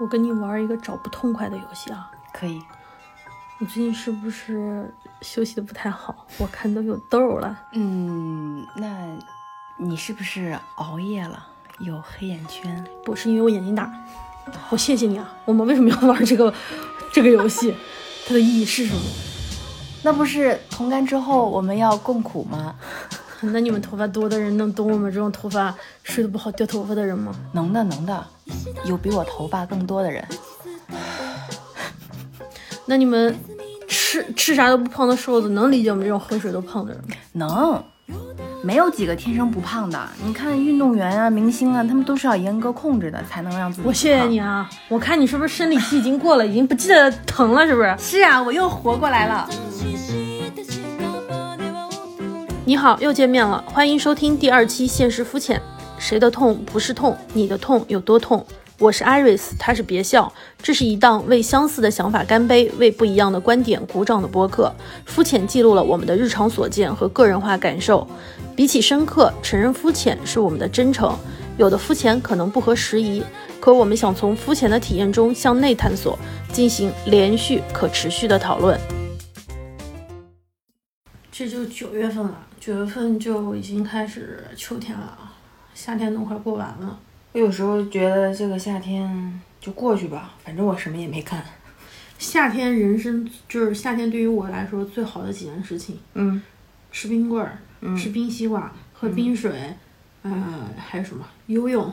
[0.00, 2.10] 我跟你玩一个找不痛快的游戏啊！
[2.32, 2.62] 可以。
[3.58, 6.24] 你最近是不是休息的不太好？
[6.38, 7.58] 我看都有痘了。
[7.72, 9.04] 嗯，那
[9.76, 11.44] 你是不是熬夜了？
[11.80, 12.86] 有黑眼圈？
[13.04, 13.92] 不是因为我眼睛大。
[14.70, 15.28] 我谢谢你啊！
[15.44, 16.54] 我们为什么要玩这个
[17.12, 17.74] 这个游戏？
[18.26, 19.02] 它的意义是什么？
[20.04, 22.76] 那不是同甘之后我们要共苦吗？
[23.40, 27.34] 那你们头发多的人能懂我们这种头发睡得不好掉头发的人吗？
[27.52, 28.24] 能的，能的。
[28.84, 30.24] 有比我头发更多的人。
[32.86, 33.34] 那你们
[33.86, 37.14] 吃吃啥都不胖的瘦子能理解我们这种喝水都胖的人吗？
[37.32, 37.84] 能，
[38.62, 40.08] 没有几个天生不胖的。
[40.24, 43.86] 你看运动员啊、明星啊，他们都是要严格控制的，才能让自己。
[43.86, 44.68] 我谢谢你啊！
[44.88, 47.94] 我看你是不是生理期已经过了，已经不记得疼了，是不是？
[47.98, 49.48] 是啊，我又活过来了。
[52.68, 55.58] 你好，又见面了，欢迎收听第二期《现实肤浅》。
[55.98, 57.16] 谁的痛不是痛？
[57.32, 58.44] 你的痛有多痛？
[58.78, 60.30] 我是 Iris，他是别笑。
[60.62, 64.70] 这是一档为相似的想法干杯、为不一样的观点鼓掌的播客。
[65.06, 68.06] 肤浅记录了我们的日常所见和个人化感受。
[68.54, 71.18] 比起深刻，承认肤浅是我们的真诚。
[71.56, 73.22] 有的肤浅可能不合时宜，
[73.60, 76.18] 可我们想从肤浅的体验中向内探索，
[76.52, 78.78] 进行连续可持续的讨论。
[81.32, 82.36] 这就九月份了，
[82.68, 85.18] 九月份就已经开始秋天了，
[85.72, 87.00] 夏天都快过完了。
[87.32, 91.42] 我有时候觉得这个夏天就过去吧，反正我什么也没干。
[92.20, 96.42] 夏天人生就是夏天，对于我来说最好的几件事情，嗯，
[96.92, 97.56] 吃冰棍儿，
[97.96, 99.74] 吃冰西瓜，喝冰水，
[100.20, 101.90] 呃，还有什么游泳，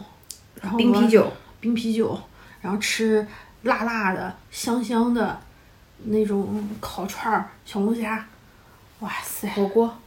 [0.62, 1.32] 然后冰啤酒，
[1.62, 2.20] 冰啤酒，
[2.60, 3.26] 然后吃
[3.62, 5.40] 辣辣的、香香的
[6.04, 8.28] 那种烤串儿、小龙虾，
[9.00, 9.98] 哇塞，火锅，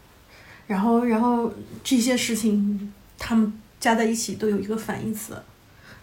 [0.68, 1.52] 然后然后
[1.82, 3.52] 这些事情，他们。
[3.80, 5.34] 加在一起都有一个反义词，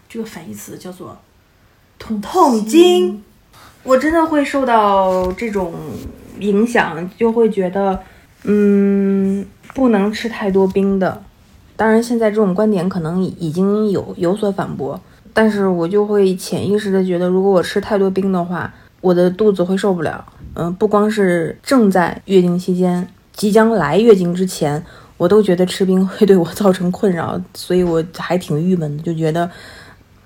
[0.08, 1.14] 这个反义词叫做
[1.98, 3.22] 痛痛经。
[3.82, 5.74] 我真的会受到这种
[6.40, 8.00] 影响，就会觉得，
[8.44, 9.44] 嗯，
[9.74, 11.22] 不能吃太多冰的。
[11.76, 14.98] 当然，现在这种观点可能已经有有所反驳，
[15.34, 18.72] 但是我就会潜意识的觉得，如果我吃太多冰的话，
[19.02, 20.24] 我的肚子会受不了。
[20.54, 24.84] 嗯，不光是正在月经期间，即将来月经之前。
[25.18, 29.50] 我都觉得吃冰会对我造成困扰，所以我还挺郁闷的，就觉得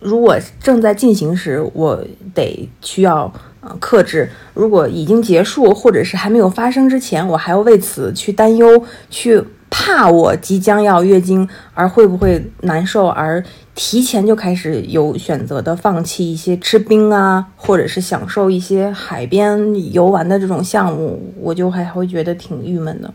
[0.00, 2.04] 如果正在进行时，我
[2.34, 9.40] 得需要呃克制；如果已经结束或者是还没有发生之前，我还要为此去担忧，去
[9.70, 13.42] 怕我即将要月经而会不会难受，而
[13.74, 23.14] 提前就开始有选择的放弃一些吃冰啊，或者是享受一些海边游玩的这种项目，我就还会觉得挺郁闷的。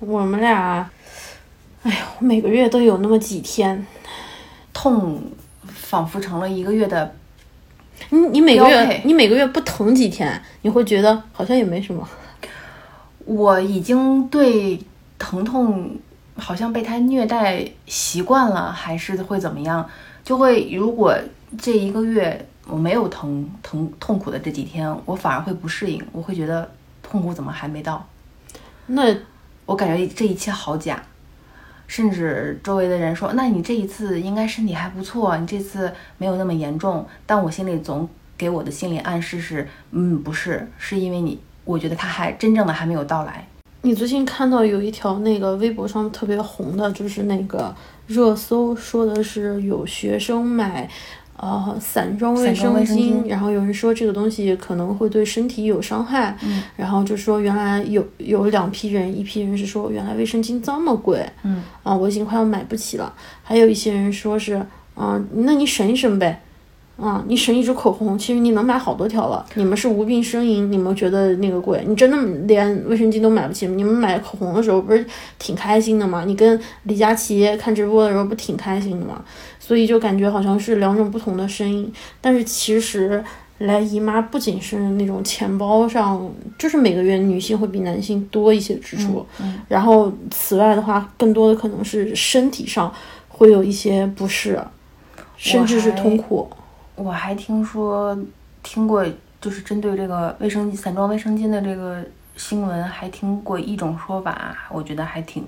[0.00, 0.90] 我们俩，
[1.82, 3.86] 哎呀，我每个月都有那么几天
[4.72, 5.22] 痛，
[5.66, 7.14] 仿佛成了一个月的。
[8.08, 12.08] 你你每个月你每个月不疼几天，你会觉得好像也没什么。
[13.26, 14.80] 我已经对
[15.20, 15.96] 疼痛
[16.34, 19.88] 好像被他虐待习惯了，还是会怎么样？
[20.24, 21.16] 就会如果
[21.56, 26.68] 这一个月我没有疼疼痛苦的这几天，我反而会不适应，我会觉得
[27.04, 28.04] 痛苦怎么还没到？
[28.86, 29.14] 那。
[29.66, 31.00] 我感觉这一切好假，
[31.86, 43.46] 甚至周围的人说：“那你这一次应该身体还不错，你这次没有那么严重。”但我心里总给我的心理暗示是：“嗯，不是，是因为你，我觉得他还真正的还没有到来。”
[43.82, 47.74] 你最近看到有一条那个微博上特别红的，就是那个
[48.06, 50.88] 热搜，说的是有学生买。
[51.42, 64.62] 呃，散装卫生巾，然后有人说这个东西可能会对身体有伤害，嗯，然后就说原来有有两批人，一批人是说原来卫生巾这么贵，嗯，啊，我已经快要买不起了，还有一些人说是，
[64.96, 66.42] 嗯，那你省一省呗。
[67.00, 69.44] 啊，你省一支口红，其实你能买好多条了。
[69.54, 71.82] 你们是无病呻吟，你们觉得那个贵？
[71.88, 73.66] 你真的连卫生巾都买不起？
[73.66, 75.04] 你们买口红的时候不是
[75.38, 76.24] 挺开心的吗？
[76.26, 79.24] 你跟李佳琦看直播的时候不挺开心的吗？
[79.58, 81.90] 所以就感觉好像是两种不同的声音。
[82.20, 83.24] 但是其实
[83.58, 89.24] 来姨妈不仅是那种钱包上，就是每个月女性会比男性多一些支出。
[89.40, 89.58] 嗯。
[89.68, 92.92] 然后此外的话，更多的可能是身体上
[93.28, 94.60] 会有一些不适，
[95.36, 96.50] 甚至是痛苦。
[97.02, 98.16] 我还听说，
[98.62, 99.02] 听过
[99.40, 102.04] 就是针对这个卫生散装卫生巾的这个
[102.36, 105.42] 新闻，还听过一种说法，我觉得还挺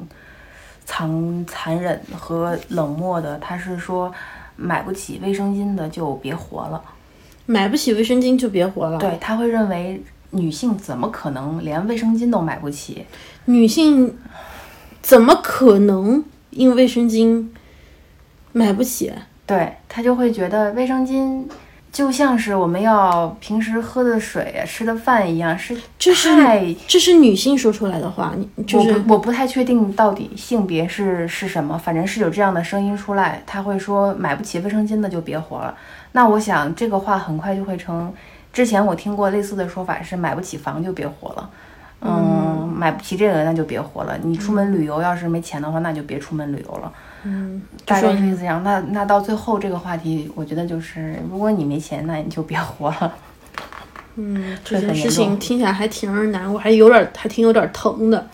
[0.87, 3.39] 残残忍和冷漠的。
[3.39, 4.11] 他是说，
[4.57, 6.83] 买不起卫生巾的就别活了，
[7.45, 8.99] 买不起卫生巾就别活了。
[8.99, 13.05] 对他会认为女性怎么可能连卫生巾都买不起？
[13.45, 14.17] 女性
[15.03, 17.47] 怎么可能因卫生巾
[18.53, 19.13] 买不起？
[19.53, 21.45] 对他就会觉得卫生巾
[21.91, 35.75] 就像是我们要平时喝的水啊、吃的饭一样，是这是太这是女性说出来的话，你就是我不我不太确定到底性别是是什么，反正是有这样的声音出来，他会说买不起卫生巾的就别活了。
[36.13, 38.11] 那我想这个话很快就会成，
[38.55, 41.51] 之前我听过类似的说法是买不起房就别活了。
[42.01, 44.19] 嗯，买不起这个那就别活了。
[44.23, 46.91] 你出门旅游要是没钱的话，那就别出门旅游了。
[47.25, 48.63] 嗯，大概说是这样。
[48.65, 53.15] 那那到最后这个话题，我觉得就是，如果你没钱，那你就别活了。
[54.17, 58.27] 嗯， 这件事情重听起来还挺让人难过，还有点儿还挺有点儿疼的。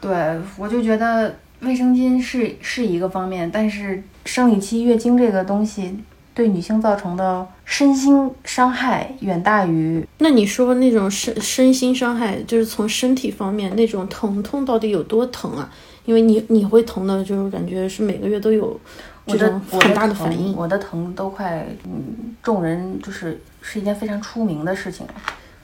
[0.00, 5.98] 对，我就觉得卫生巾是是一个方面，但是生理期、月经这个东西
[6.36, 15.72] 对女性造成的身心伤害远大于那你说那种身身心伤害，就是从身体方面那种疼痛到底有多疼啊？
[16.04, 18.78] 因为你你会疼的，就是感觉是每个月都有
[19.26, 20.54] 这我的种很大的反应。
[20.54, 25.14] 我的疼都快嗯，众人就是是一件非常出名的事情了。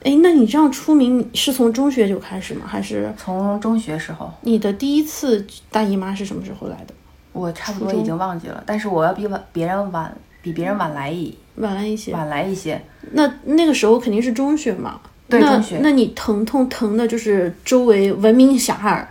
[0.01, 2.65] 哎，那你这样出名是从中学就开始吗？
[2.65, 6.95] 还是从中学时候，你的第一次大姨妈是什么时候来的？
[7.31, 10.13] 我差不多已经忘记了，但是我要比晚别人晚，
[10.43, 12.11] 比别人晚来一晚来一些。
[12.13, 12.79] 晚来一些。
[13.13, 15.01] 那那个时候肯定是中学嘛。
[15.27, 19.03] 那对中学那你疼痛疼的就是周围闻名遐迩，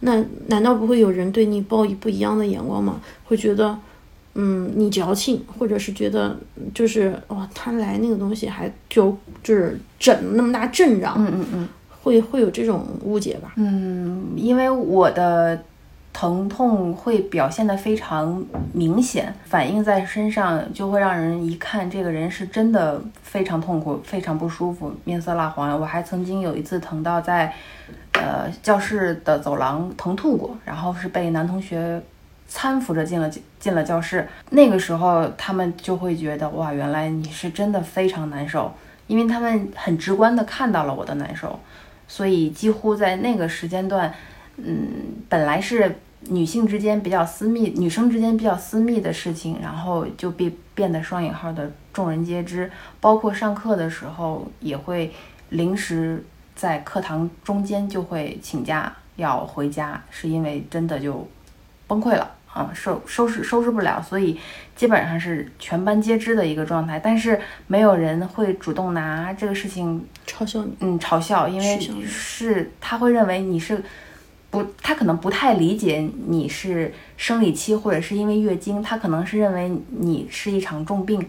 [0.00, 3.00] 那难道不会有人对你抱以不一样的眼光吗？
[3.24, 3.78] 会觉得，
[4.34, 6.36] 嗯，你矫情，或者是觉得
[6.74, 11.68] 就是哇，他来那个东西还就就是整那么大阵仗，嗯嗯嗯。
[12.02, 13.52] 会会有这种误解吧？
[13.56, 15.62] 嗯，因为我的
[16.20, 18.44] 疼痛会表现得非常
[18.74, 25.80] 明显，反映在身上，就会让人一看这个人是真的非常痛苦、非常不舒服，面色蜡黄。
[25.80, 27.50] 我还曾经有一次疼到在
[28.12, 31.98] 呃教室的走廊疼吐过，然后是被男同学
[32.50, 34.28] 搀扶着进了进了教室。
[34.50, 38.70] 那个时候他们就会觉得哇，原来你是真的非常难受，
[39.06, 41.58] 因为他们很直观的看到了我的难受。
[42.06, 44.12] 所以几乎在那个时间段，
[44.58, 44.86] 嗯，
[45.26, 45.96] 本来是
[46.28, 52.70] 女性之间比较私密、女生之间比较私密的事情，然后就被变得双引号的众人皆知。
[53.00, 55.12] 包括上课的时候，也会
[55.48, 56.22] 临时
[56.54, 61.26] 在课堂中间就会请假要回家，是因为真的就
[61.86, 64.38] 崩溃了啊，收收拾收拾不了，所以
[64.76, 67.00] 基本上是全班皆知的一个状态。
[67.00, 73.82] 但是没有人会主动拿这个事情嘲笑你，嗯，嘲笑，因为是他会认为你是
[74.50, 81.24] 不，他可能不太理解你是生理期或者是因为月经，他可能是认为你是一场重病。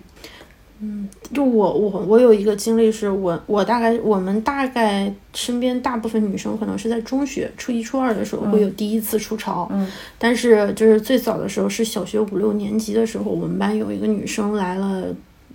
[0.83, 9.87] 嗯就我我我有一个经历是我我大概我们大概身边大部分女生可能是在中学初一初二的时候会有第一次初潮，嗯。
[10.17, 15.05] 但是就是最早的时候是小学五六年级的时候，我们班有一个女生来了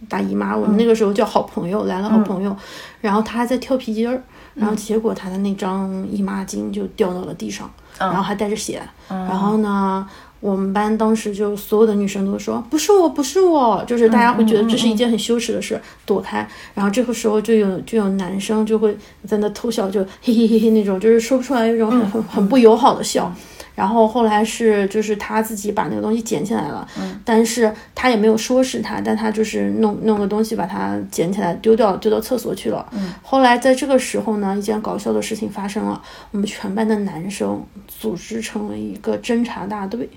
[0.08, 2.56] 大姨妈，我们那个时候叫好朋友，来了好朋友，
[3.00, 4.22] 然后她还在跳皮筋儿，
[4.56, 10.08] 然后结果他的那张姨妈巾就掉到了地上，然后还带着血，然后呢。
[10.38, 16.46] 我们班当时就所有的女生都说不是我，不是我，就是大家会觉得这是一件很羞耻的事，躲开。
[16.74, 23.34] 然后这个时候就有就有男生就会在那偷笑，就嘿嘿嘿嘿那种，就是说不出来一种很很很不友好的笑。
[23.76, 26.88] 然后后来是就是他自己把那个东西捡起来了，
[27.24, 32.90] 但是他也没有说是他，但他就是弄弄个东西把它捡起来丢掉，丢到厕所去了。
[33.22, 40.08] 后来在这个时候呢，一件搞笑的事情发生了，我们全班的男生组织成了一个侦查大队。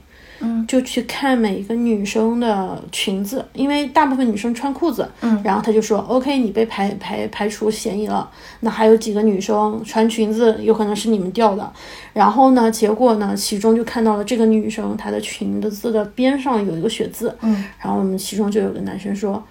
[0.42, 8.30] 嗯，就去看每一个女生的裙子，因为大部分女生穿裤子，嗯，然后他就说，OK，你被排排排除嫌疑了。
[8.62, 11.72] 那还有几个女生穿裙子，有可能是你们掉的。
[12.14, 19.44] 然后呢，结果呢，其中就看到了这个女生她的裙子的边上有一个血渍，嗯，然后我们其中就有个男生说，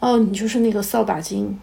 [0.00, 1.58] 哦，你就是那个扫把精。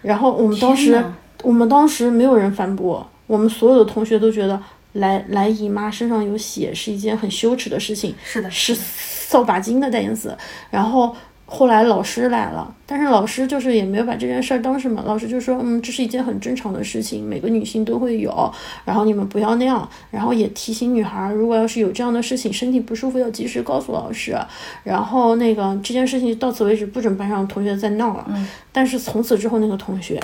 [0.00, 1.04] 然后我们当时，
[1.42, 4.58] 我们当时没有人反驳，我们所有的同学都觉得
[4.98, 10.36] 来来姨妈身上有血是一件很羞耻的事情，是的，是扫把精的代词。
[10.70, 18.52] 然后后来老师来了，但是老师就是也没有把这件事儿当什么，老师就说，嗯，这是一件很正常的事情，每个女性都会有，
[18.84, 24.36] 然后你们不要那样，然后也提醒女孩儿，如果要是有这样的事情，身体不舒服要及时告诉老师。
[24.84, 28.26] 然后那个这件事情到此为止，不准班上同学再闹了。
[28.28, 30.20] 嗯但是从此之后，那个同学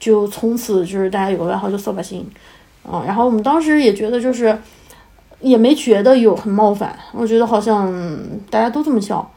[0.00, 2.26] 就从此就是大家有个外号叫扫把星，
[2.88, 4.56] 啊，然后我们当时也觉得就是
[5.40, 9.28] 也没觉得有很冒犯，我觉得好像嗯大家都这么笑。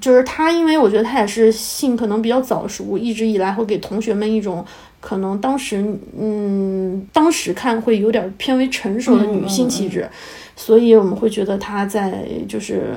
[0.00, 4.64] 就是他，因为我觉得他也是性可能比较早熟，一直以来会给同学们一种
[4.98, 5.84] 可能当时
[6.18, 10.08] 嗯当时看会有点偏为成熟的女性气质，
[10.60, 12.92] 所以我们会觉得他在就是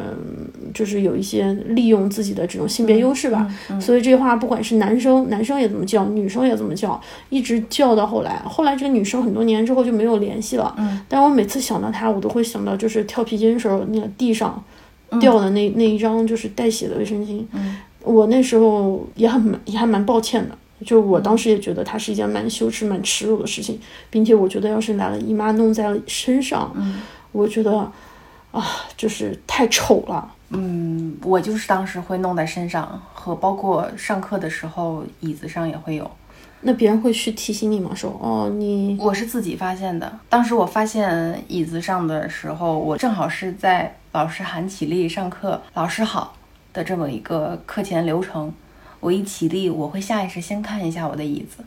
[0.74, 3.48] 就是有一些利用自己的这种性别优势吧。
[3.80, 7.00] 所以这话不管是男生男生也这么叫，女生也这么叫，
[7.30, 10.74] 一直叫到后来，后来这个女生很多年之后就没有联系了。
[10.80, 14.62] 嗯，但我每次想到她，我都会想到就是跳皮筋时候那个地上
[15.20, 17.46] 掉的那、那一张就是带血的卫生巾。
[17.53, 20.58] 嗯，我那时候也很也还蛮抱歉的。
[20.84, 26.96] 就我当时也觉得它是一件蛮羞耻、蛮耻辱的事情，并且我觉得要是来了姨妈弄在了身上，嗯，
[27.32, 27.92] 我觉得
[28.52, 28.66] 啊，
[28.98, 30.32] 就是太丑了。
[30.50, 36.10] 嗯，我就是当时会弄在身上，和包括上课的时候椅子上也会有。
[36.64, 37.92] 那别人会去提醒你吗？
[37.96, 40.20] 说哦，你我是自己发现的。
[40.30, 46.36] 当时我发现椅子上的时候，我正好是在老师喊起立上课，老师好
[46.74, 48.54] 的这么一个课前流程。
[49.00, 51.64] 我一起立，我会下意识先看一下我的椅子，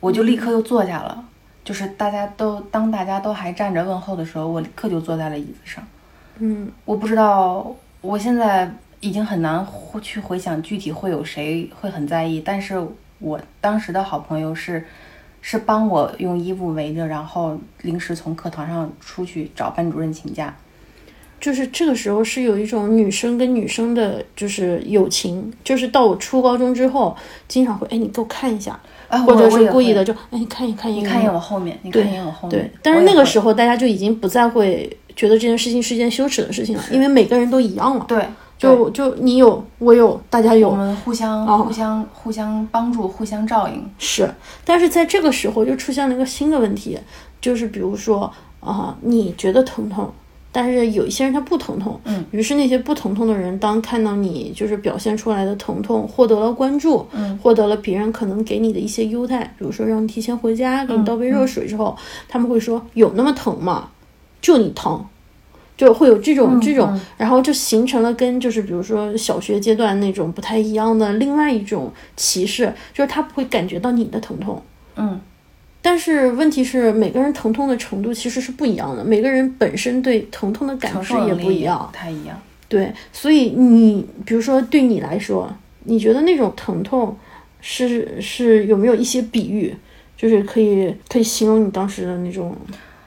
[0.00, 1.24] 我就立刻又坐下了。
[1.66, 5.82] 就是大家都当大家都还站着问候的时候，我立刻就坐在了椅子上。
[6.38, 8.70] 嗯，我不知道，我现在
[9.00, 9.66] 已经很难
[10.00, 12.80] 去回想具体会有谁会很在意，但是
[13.18, 14.86] 我当时的好朋友是
[15.40, 20.54] 是帮我用衣服围着，然后临时从课堂上出去找班主任请假。
[21.40, 25.52] 就是这个时候是有一种女生跟女生的，就是友情。
[25.62, 27.16] 就是到我初高中之后，
[27.46, 28.78] 经常会哎，你给我看一下，
[29.08, 32.50] 啊，或者是故意的就哎，你看一看一你看一眼我后面，你看一眼我后面。
[32.50, 38.04] 对，但是那个时候，大家就已经不再会觉得这件事情是一件羞耻的事情了，因为每个人都一样了。
[38.08, 38.24] 对，
[38.58, 43.88] 就就你有我有，大家有我们互相、哦互相互相帮助，互相照应。
[43.98, 44.28] 是，
[44.64, 46.98] 但是在这个时候就出现了一个新的问题，
[47.40, 50.12] 就是比如说啊、你觉得疼痛，
[50.58, 61.94] 但是有一些人他不疼痛，嗯，于是那些不疼痛的人，当看到你就是表现出来的疼痛，获得了关注，嗯，获得了别人可能给你的一些优待，比如说让你提前回家，给你倒杯热水之后，
[62.26, 63.90] 他们会说有那么疼吗？
[64.40, 65.04] 就你疼。
[65.76, 74.62] 就会有这种这种，嗯然后就形成了跟就是比如说小学阶段那种不太一样的另外一种歧视，就是他不会感觉到你的疼痛，
[74.96, 75.20] 嗯，
[75.86, 81.96] 但是问题是，每个人疼痛的程度其实是不一样的，每个人本身对疼痛的感承知也受能力不一样不。
[81.96, 82.36] 太一样。
[82.68, 85.48] 对，所以你比如说对你来说，
[85.84, 87.16] 你觉得那种疼痛
[87.60, 89.72] 是是有没有一些比喻，
[90.16, 92.56] 就是可以可以形容你当时的那种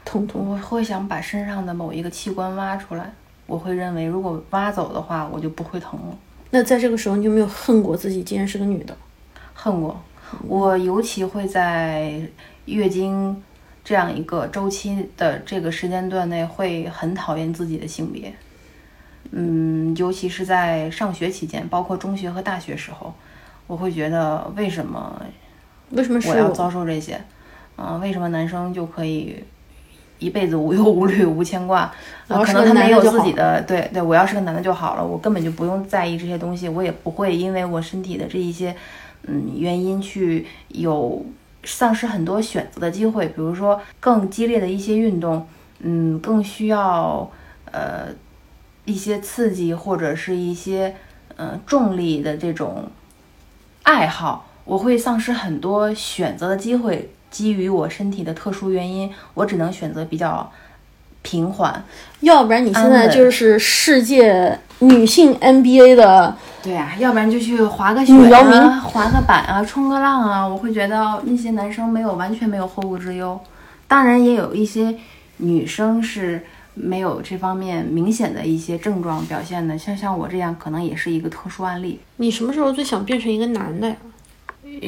[0.06, 0.50] 疼痛？
[0.50, 3.12] 我会想把身上的某一个器官挖出来，
[3.46, 6.18] 我会认为如果挖走的话，我就不会疼了。
[6.52, 8.96] 那在这个时候，你有没有恨过自己，竟然是个女的？
[9.54, 10.02] 恨过，
[10.48, 12.22] 我尤其会在
[12.70, 13.42] 月经
[13.84, 18.34] 这样一个周期的这个时间段内，会很讨厌自己的性别。
[19.32, 23.14] 嗯，尤其是在上学期间，包括中学和大学时候，
[23.68, 25.22] 我会觉得为什么
[25.92, 27.20] 为什么我要遭受这些？
[27.76, 29.42] 嗯、为什么男生就可以
[30.18, 31.90] 一辈子无忧无虑、无牵挂？
[32.28, 38.76] 可能他没有自己的，对对，我要是个男的就好了，我根本就不用在意这些东西，我也不会因为我身体的这一些
[39.28, 41.26] 嗯原因去有
[41.76, 45.48] 丧失很多选择的机会，比如说更激烈的一些运动，
[45.80, 47.30] 嗯，更需要
[47.72, 48.08] 呃
[48.86, 50.96] 一些刺激或者是一些
[51.36, 52.90] 呃重力的这种
[53.84, 57.10] 爱好，我会丧失很多选择的机会。
[57.30, 60.52] 基于我身体的特殊原因，我只能选择比较
[61.22, 61.84] 平缓。
[62.22, 70.46] 要不然你现在就是世界女性 NBA 的，对啊、要不然就去滑个雪姚明啊，滑个板啊，冲个浪啊。
[70.46, 73.40] 我会觉得那些男生没有完全没有后顾之忧，
[73.88, 74.94] 当然也有一些
[75.38, 82.00] 女生是没有这方面明显的一些症状表现的，像像我这样，可能也是一个特殊案例。
[82.18, 83.96] 你什么时候最想变成一个男的呀？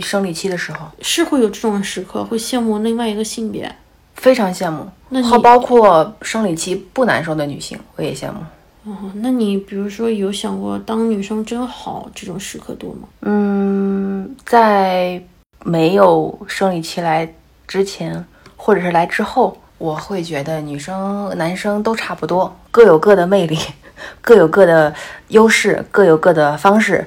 [0.02, 3.74] 生理期的时候，是会有这种时刻，会羡慕另外一个性别。
[4.16, 4.88] 非常羡慕，
[5.24, 8.40] 和包括生理期不难受的女性，我也羡慕。
[8.84, 13.08] 哦，那你比如说有想过当女生真好这种时刻多吗？
[13.22, 15.22] 嗯，在
[15.64, 17.32] 没有生理期来
[17.68, 18.26] 之前，
[18.58, 23.58] 或者是来之后，我会觉得女生、男生都差不多，各有各的魅力，
[24.20, 24.92] 各有各的
[25.28, 27.06] 优势，各有各的方式。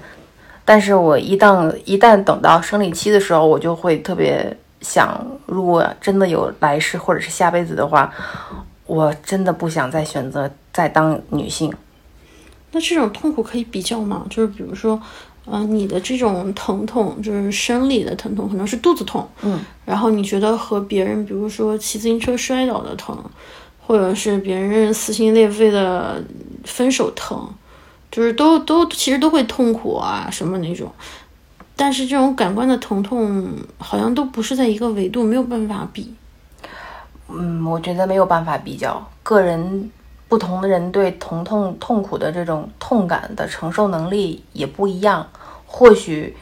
[0.64, 8.12] 但是我一旦一旦等到生理期的时候，我就会特别想，如果真的有来世或者是下辈子的话，
[8.86, 11.74] 我真的不想再选择再当女性。
[12.70, 14.26] 那这种痛苦可以比较吗？
[14.28, 15.00] 就是比如说，
[15.46, 23.16] 嗯、你的这种疼痛就是生理的疼痛，可能是肚子痛，嗯，然后你觉得和别人，比如说骑自行车摔倒的疼，
[23.86, 26.22] 或者是别人撕心裂肺的
[26.64, 27.48] 分手疼，
[28.10, 30.90] 就是都都其实都会痛苦啊什么那种。
[31.76, 33.46] 但是这种感官的疼痛
[33.78, 36.14] 好像都不是在一个维度，没有办法比。
[37.28, 39.90] 嗯，我觉得没有办法比较，个人
[40.28, 45.26] 不同的人对疼痛痛苦的这种痛感的承受能力也不一样。
[45.66, 46.36] 或许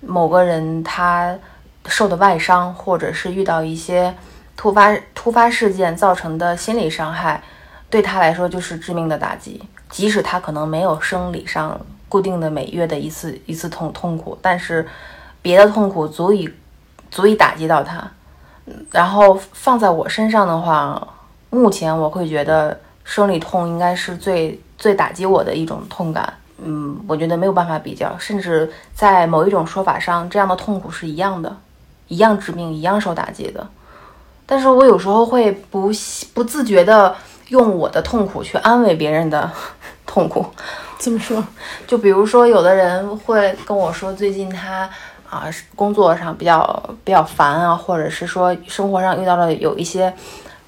[0.00, 1.38] 某个人他
[1.86, 4.12] 受的外伤，或者是遇到一些
[4.56, 7.40] 突发突发事件造成的心理伤害，
[7.88, 9.62] 对他来说就是致命的打击。
[9.88, 11.80] 即使他可能没有生理上
[12.14, 14.86] 固定的每月的一次一次痛痛苦，但是
[15.42, 16.48] 别的痛苦足以
[17.10, 18.08] 足以打击到他。
[18.92, 21.08] 然后放在我身上的话，
[21.50, 26.32] 目前我会觉得生理痛应该是最最打击我的一种痛感。
[26.62, 31.56] 嗯，我觉得没有办法比较，甚至在某一种说法上，这样的痛苦是一样的，
[32.06, 33.66] 一样致命，一样受打击的。
[34.46, 35.90] 但是我有时候会不
[36.32, 37.16] 不自觉的
[37.48, 39.50] 用我的痛苦去安慰别人的
[40.06, 40.46] 痛苦。
[41.04, 41.44] 怎么说？
[41.86, 44.88] 就比如说，有的人会跟我说，最近他
[45.28, 45.44] 啊
[45.76, 50.10] 工作上比较比较烦啊，或者是说生活上遇到了有一些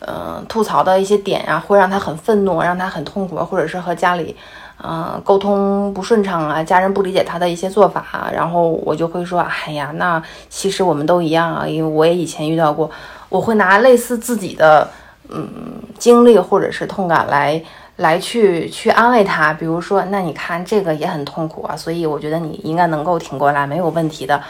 [0.01, 4.37] 嗯吐槽的一些点呀，会让他很愤怒，让他很痛苦，或者是和家里。
[4.85, 12.91] 嗯，沟通不顺畅啊，家人不理解他的一些做法，然后我就会说，哎呀，那其实我们都一样啊，因为我也以前遇到过，
[13.31, 14.87] 我会拿类似自己的
[15.31, 15.49] 嗯
[15.99, 17.61] 经历或者是痛感来
[17.97, 24.43] 来去去安慰他，比如说，那你看这个也很痛苦啊，所以我觉得你应该能够挺过来，没有问题的。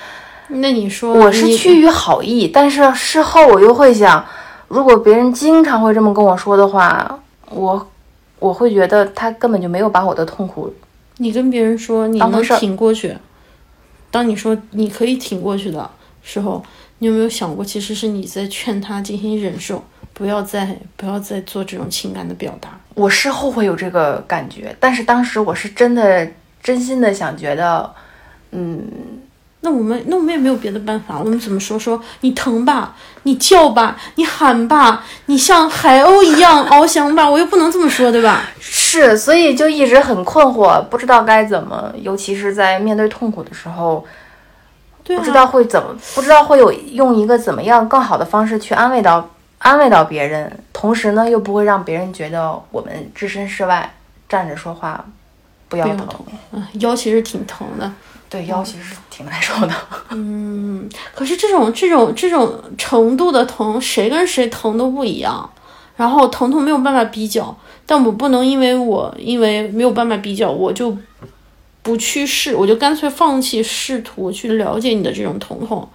[0.49, 4.25] 那你说，我是趋于好意，但是事后我又会想，
[4.69, 7.19] 如果别人经常会这么跟我说的话，
[7.51, 7.87] 我。
[8.39, 10.71] 我会觉得他根本就没有把我的痛苦。
[11.17, 13.17] 你跟别人说你能挺过去，
[14.11, 15.91] 当你说你可以挺过去的
[16.23, 16.63] 时候，
[16.99, 19.83] 你有没有想过，其实是你在劝他进行忍受，
[20.17, 22.71] 不要再不要再做这种情感的表达。
[22.95, 26.27] 我是后悔有这个感觉，但是当时我是真的
[26.63, 27.93] 真心的想觉得，
[28.53, 28.83] 嗯。
[29.61, 31.77] 那我们那我们也没有别的办法，我们怎么说？
[31.77, 32.95] 说你疼吧，
[33.25, 38.45] 你叫吧，你喊吧，你像海鸥一样翱翔吧，我又不能这么说，对吧？
[38.61, 44.05] 是，所以就一直很困惑，不知道该怎么，尤其是在面对痛苦的时候，
[45.03, 53.95] 不知道会怎么，不知道会有用一个怎么样更好的方式去安慰到安慰到别人，同时呢又不会让别人觉得我们置身事外，
[54.29, 55.05] 站着说话
[55.69, 56.09] 不腰疼，
[56.53, 57.93] 嗯，腰其实挺疼的。
[58.29, 59.73] 对腰其实挺难受的，
[60.11, 65.49] 嗯，可是这种这种这种程度的疼，谁跟谁疼都不一样，
[65.97, 70.95] 然后疼痛没有办法比较，但我不能因为我因为没有办法比较，我就
[71.83, 75.89] 不去试，我就干脆放弃试图去了解你的这种疼痛，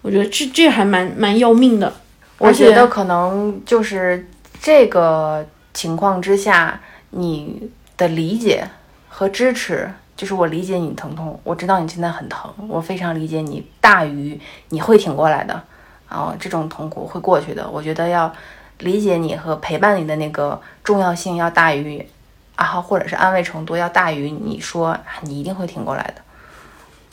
[0.00, 1.92] 我觉得这这还蛮蛮要命的，
[2.38, 4.28] 我觉得可能就是
[4.60, 8.68] 这个情况之下，你的理解
[9.08, 9.90] 和支持。
[10.16, 15.60] 就是我理解你疼痛，我知道你现在很疼，我非常理解你，大于你会挺过来的，
[16.08, 17.68] 然后这种痛苦会过去的。
[17.68, 18.32] 我觉得要
[18.78, 22.06] 理解你和陪伴你的那个重要性要大于
[22.54, 26.22] 啊，或者是安慰程度要大于你说你一定会挺过来的。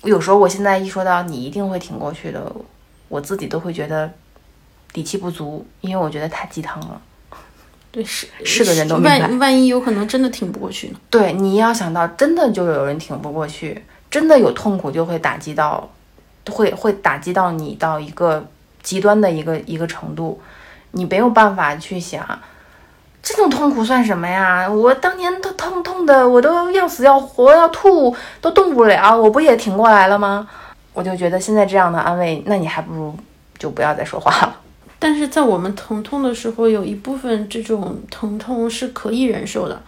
[0.07, 2.55] 有时候我现在一说到你一定会挺过去的，
[3.07, 4.11] 我自己都会觉得
[4.93, 7.01] 底气不足，因为我觉得太鸡汤了。
[7.91, 9.19] 对，是是个人都明白。
[9.19, 10.99] 万万一有可能真的挺不过去呢？
[11.09, 15.89] 对，你要想到真的就有人挺不过去，真的有痛苦就会打击到，
[16.49, 18.47] 会会打击到你到一个
[18.81, 20.39] 极端的一个一个程度，
[20.91, 22.25] 你没有办法去想，
[23.21, 24.69] 这种痛苦算什么呀？
[24.69, 30.47] 我当年都痛痛的，我都要死要活要吐都动不了，我不也挺过来了吗？
[30.93, 33.13] 我就觉得现在这样的安慰，那你还不如
[33.57, 34.55] 就不要再说话了。
[35.03, 39.81] 但是在我们疼痛的时候，有一部分这种疼痛是可以忍受的，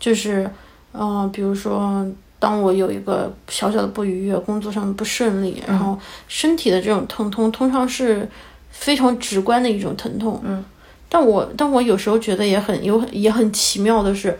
[0.00, 0.50] 就是，
[0.92, 2.04] 嗯，比如说，
[2.40, 8.28] 当我有一个小小的不愉悦，工作上的不顺利，然后身体的这种疼痛，通常是
[8.70, 10.42] 非常直观的一种疼痛。
[10.44, 10.64] 嗯，
[11.08, 14.36] 但我但我有时候觉得也很有也很奇妙的是，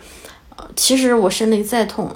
[0.57, 2.13] 呃，其实我身体再痛，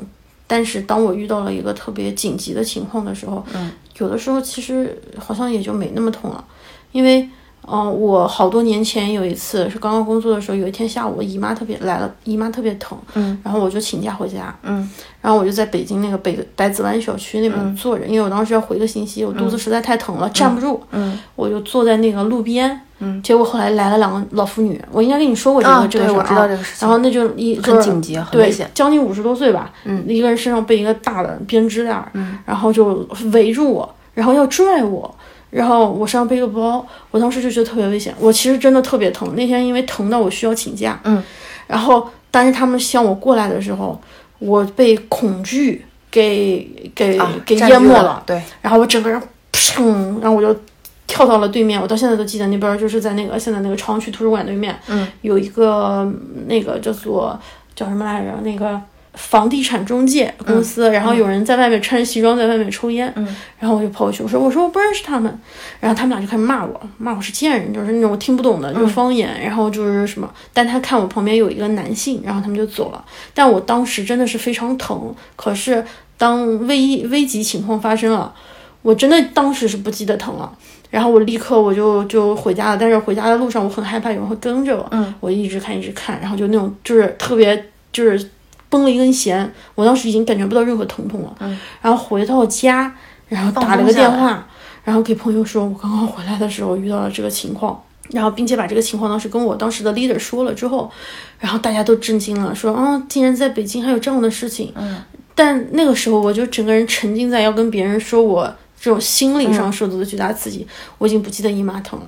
[0.47, 6.43] 但是当我遇到了一个特别紧急的情况的时候，嗯，有的时候其实好像也就没那么痛了，
[6.91, 7.29] 因为。
[7.67, 14.89] 嗯，我好多年前有一次是刚刚工作的时候，有一天下午，我姨妈特别来了，姨妈特别疼，嗯，然后我就请假回家，嗯，
[15.21, 35.15] 然后我就在北京那个北百子湾小区那边坐着，因为我当时要回个信息，我肚子实在太疼了，站不住，嗯，我就坐在那个路边，嗯，结果后来来了两个老妇女，我应该跟你说过这个这个事儿啊，然后那就一很紧急，很危险，将近五十多岁吧，嗯，一个人身上背一个大的编织袋，嗯，然后就围住我，然后要拽我。
[35.51, 38.15] 然后我身上背个包，我当时就觉得特别危险。
[38.19, 40.99] 我其实真的特别疼，那天因为疼到我需要请假。
[41.03, 41.21] 嗯，
[41.67, 44.01] 然后但是他们向我过来的时候，
[44.39, 48.23] 我被恐惧给给给淹没了。
[48.25, 50.57] 对，然后我整个人砰，然后我就
[51.05, 56.09] 跳到了对面，我到现在都记得那边就是在那个现在那个朝阳区图书馆对面，嗯，有一个
[56.47, 57.37] 那个叫做
[57.75, 58.31] 叫什么来着？
[58.41, 58.81] 那个
[59.13, 63.27] 房地产中介公司，然后有人在外面穿着西装在外面抽烟，嗯，
[63.59, 65.39] 然后我就跑过去，我说我说我不认识他们，
[65.79, 75.83] 然后他们俩就开始骂我，骂我是贱人，就是那种我听不懂的，就是方言，然后就是什么，但他看我旁边有一个男性，然后他们就走了，但我当时真的是非常疼，可是
[76.17, 78.33] 当危危急情况发生了，
[78.81, 80.51] 我真的当时是不记得疼了。
[80.89, 88.29] 然后我立刻我就就回家了，但是回家的路上我很害怕有人会跟着我，嗯，我一直看一直看，然后就那种就是特别就是
[88.71, 92.91] 绷了一根弦，我当时已经感觉不到任何疼痛了，嗯，然后回到家，
[93.27, 94.47] 然后打了个电话，
[94.83, 97.79] 然后给朋友说我刚刚回来的时候遇到了这个情况，
[98.09, 100.89] 然后并且把这个情况当时跟我当时的 leader 说了之后，
[101.37, 104.97] 然后大家都震惊了，说啊，竟然在北京还有这样的事情，嗯，
[105.35, 108.55] 但那个时候我就整个人沉浸在要跟别人说我。
[108.83, 110.65] 这种心理上受到的巨大刺激，
[110.97, 112.05] 我已经不记得姨妈疼了，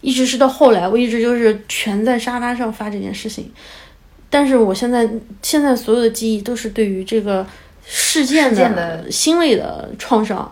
[0.00, 3.52] 一直是到后来，我一直就是蜷在沙发上发这件事情。
[4.28, 5.08] 但是我现在
[5.42, 7.46] 现在所有的记忆都是对于这个
[7.84, 10.50] 事件的心理的创伤，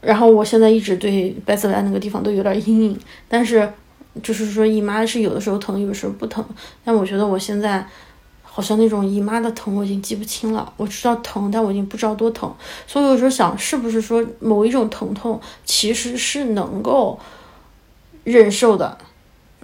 [0.00, 3.00] 然后我现在一直对白色湾那个地方都有点阴影。
[3.28, 3.68] 但是
[4.22, 6.44] 就是说姨妈是有的时候疼，有的时候不疼。
[6.84, 7.86] 但我觉得我现在。
[8.56, 12.54] 好像那种姨妈的疼我已经记不清了，我知道疼，但我已经不知道多疼。
[12.86, 17.18] 所以有时候想，是不是说某一种疼痛其实是能够
[18.22, 18.96] 忍受的？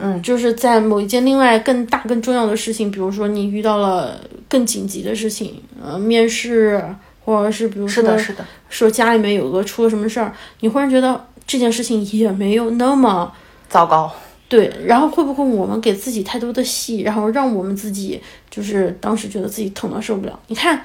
[0.03, 6.83] 嗯，就是在某一件另外更大更重要的事情，比如说你遇到了更紧急的事情，呃，面试，
[7.25, 13.31] 或者是比如说是的，是的，说家里面有个出了什么事儿，你忽然觉得这件事情也没有那么
[13.69, 14.11] 糟糕。
[14.49, 20.37] 对，然后会不会我们给自己太多的戏，然后让我们自己就是当时觉得自己疼的受不了？
[20.49, 20.83] 你看，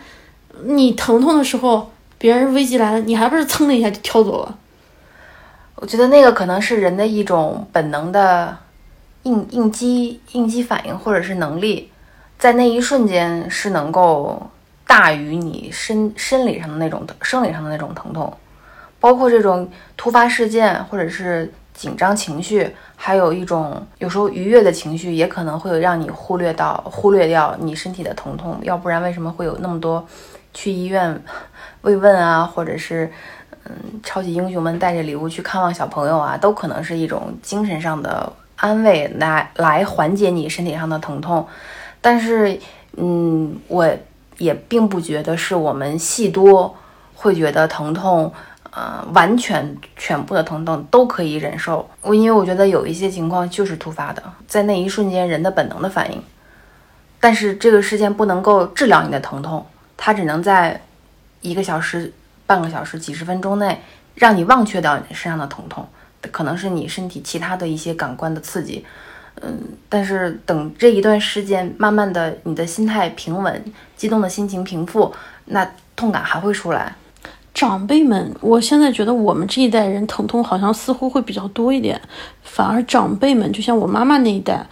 [0.66, 4.58] 你疼痛的时候，别人危机来了，你还不是蹭的一下就跳走了？
[5.78, 8.56] 我觉得那个可能是人的一种本能的
[9.26, 11.92] 应应激应激反应，或者是能力，
[12.40, 14.42] 在那一瞬间是能够
[14.88, 18.34] 大于你身生理上的那种生理上的那种疼痛，
[19.00, 21.54] 包括这种突发事件或者是。
[21.76, 28.58] 紧张情绪，还有一种有时候愉悦的情绪，也可能会让你忽略到忽略掉你身体的疼痛。
[28.62, 30.08] 要不然为什么会有那么多
[30.54, 31.22] 去医院
[31.84, 33.12] 慰问啊，或者是
[33.66, 38.32] 嗯，超级英雄们带着礼物去看望小朋友啊，都可能是一种精神上的
[38.66, 41.48] 安慰，来来缓解你身体上的疼痛。
[42.02, 42.60] 但是，
[42.98, 43.88] 嗯，我
[44.40, 46.76] 也并不觉得是我们戏多
[47.14, 48.34] 会觉得疼痛。
[48.78, 51.90] 呃，完全全部的疼痛都可以忍受。
[52.02, 56.22] 我因为我觉得有一些情况就是突发的，在那一瞬间人的本能的反应。
[57.18, 60.82] 但是这个事件不能够治疗你的疼痛，它只能在
[61.40, 62.12] 一个小时、
[62.46, 63.82] 半个小时、几十分钟内
[64.14, 65.88] 让你忘却掉你身上的疼痛，
[66.28, 68.86] 可能是你身体其他的一些感官的刺激。
[69.42, 69.60] 嗯，
[69.90, 75.14] 但是等这一段时间慢慢的你的心态平稳，激动的心情平复，
[75.46, 76.96] 那痛感还会出来。
[77.56, 82.00] 长辈们，我现在觉得我们这一代人疼痛好像似乎会比较多一点，
[82.44, 84.68] 反而长辈们，就像我妈妈那一代，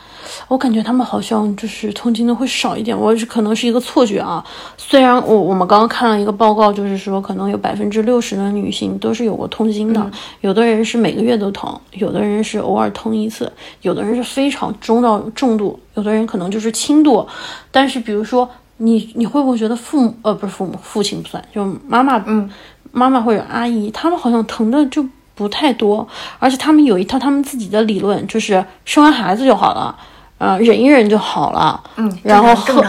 [0.49, 2.95] 我感觉他们好像就是痛经的会少一点。
[2.95, 4.45] 我是可能是一个错觉啊。
[4.77, 13.49] 虽然我我们刚刚看了一个报告，就是说可能有百分之六十的女性都是有过痛经的，有的人是每个月都疼，有的人是偶尔疼一次，
[13.81, 17.25] 有的人是非常中到重度，有的人可能就是轻度。
[17.71, 18.49] 但是比如说
[18.83, 22.49] 你你会不会觉得父母呃不是父母父亲不算，就妈妈嗯。
[22.95, 29.95] 妈妈或者阿姨，他们好像疼的就不太多，而且他们有一套他们自己的理论，就是生完孩子就好了，
[30.37, 32.83] 呃，忍一忍就好了，嗯，然后喝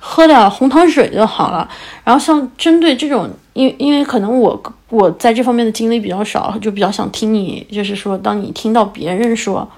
[0.00, 1.68] 喝点红糖水就好了。
[2.02, 9.68] 然后像针对这种，因因为可能我我在这方面的经历比较少，就比较想听你，就是说，当你听到别人说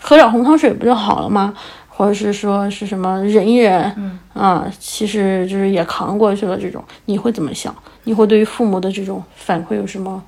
[0.00, 1.52] 喝点红糖水不就好了吗？
[1.96, 6.58] 或者是说是什么忍一忍，嗯啊，其实就是也扛过去了。
[6.60, 7.74] 这种你会怎么想？
[8.04, 10.22] 你会对于父母的这种反馈有什么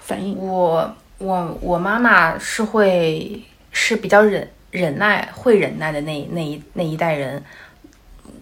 [0.00, 0.38] 反应？
[0.38, 7.44] 我我我妈妈是会是比较忍忍耐，会忍耐的那那一那一代人，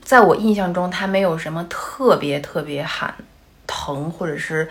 [0.01, 3.13] 在我印象中，她没有什么特别特别喊
[3.67, 4.69] 疼，或者是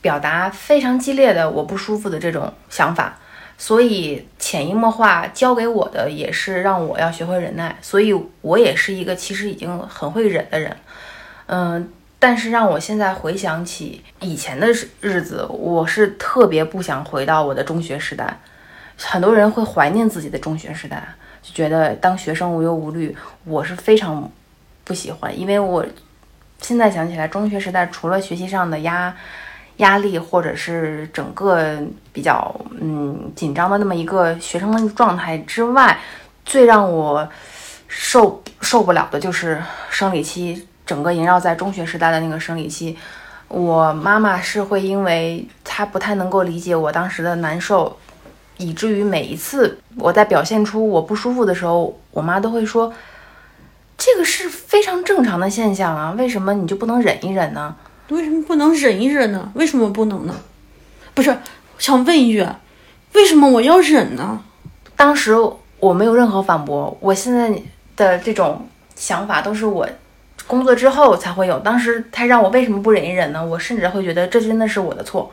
[0.00, 3.18] 表达非常激烈的我不舒服的这种想法。
[3.62, 10.76] 所以潜移默化教给我的也是让我要学会忍耐，所以我也是一个其实已经很会忍的人，
[11.46, 14.66] 嗯，但是让我现在回想起以前的
[15.00, 18.36] 日子，我是特别不想回到我的中学时代。
[18.96, 21.00] 很多人会怀念自己的中学时代，
[21.40, 24.28] 就觉得当学生无忧无虑，我是非常
[24.82, 25.86] 不喜欢，因为我
[26.60, 29.14] 现在想起来，中学时代除了学习上的压
[29.78, 31.78] 压力，或者是整个
[32.12, 35.98] 比较嗯紧张的那么一个学生的状态之外，
[36.44, 37.28] 最让我
[37.88, 42.96] 受受不了的就是生理期，整个萦绕在中学时代的那个生理期。
[43.48, 47.96] 我妈妈是会因为她不太能够理解我当时的难受，
[48.56, 52.92] 以至于每一次我在表现出我不舒服的时候，我妈都会说。
[53.98, 57.76] 这个是非常正常的现象啊，为什么你就不能忍一忍呢？
[58.12, 59.50] 为什么不能忍一忍呢？
[59.54, 60.34] 为什么不能呢？
[61.14, 61.36] 不是，
[61.78, 62.46] 想问一句，
[63.14, 64.40] 为什么我要忍呢？
[64.94, 65.34] 当时
[65.80, 67.50] 我没有任何反驳，我现在
[67.96, 69.88] 的这种想法都是我
[70.46, 71.58] 工作之后才会有。
[71.58, 73.44] 当时他让我为什么不忍一忍呢？
[73.44, 75.30] 我甚至会觉得这真的是我的错。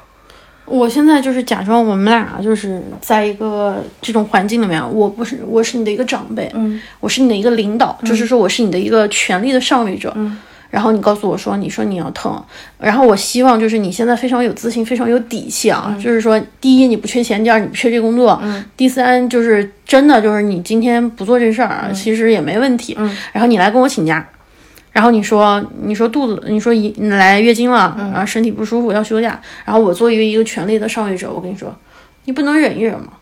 [0.65, 10.38] 我现在就是假装我们俩就是在一个这种环境里面，我不是我是你的一个长辈，嗯，我是你的一个领导，就是说我是你的一个权力的上位者，嗯，
[10.69, 12.43] 然后你告诉我说，你说你要疼，
[12.79, 24.27] 然后我希望就是你现在非常有自信，非常有底气啊，就是说第一你不缺钱，第二你不缺这工作，嗯，第三就是真的就是你今天不做这事儿，其实也没问题，嗯，然后你来跟我请假。
[24.91, 31.73] 然后你说，你说肚子，你说一你来月经了，然后身体不舒服要休假，然后我作为一个权力的上位者，我跟你说，
[32.25, 33.13] 你不能忍一忍吗？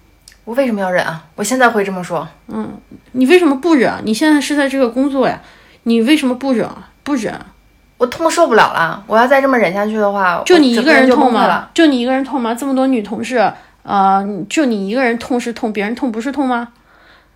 [0.45, 1.25] 我为什么要忍啊？
[1.35, 2.25] 我现在会这么说。
[2.47, 2.71] 嗯，
[3.11, 3.93] 你为什么不忍？
[4.05, 5.41] 你现在是在这个工作呀，
[5.87, 6.67] 你为什么不忍？
[7.01, 7.33] 不忍？
[7.97, 11.69] 我痛受不了了，我要再这么忍下去的话，就你一个人痛吗？
[11.73, 12.53] 就你一个人痛吗？
[12.53, 13.49] 这么多女同事，
[13.83, 16.67] 呃，就你一个人痛是痛，别人痛不是痛吗？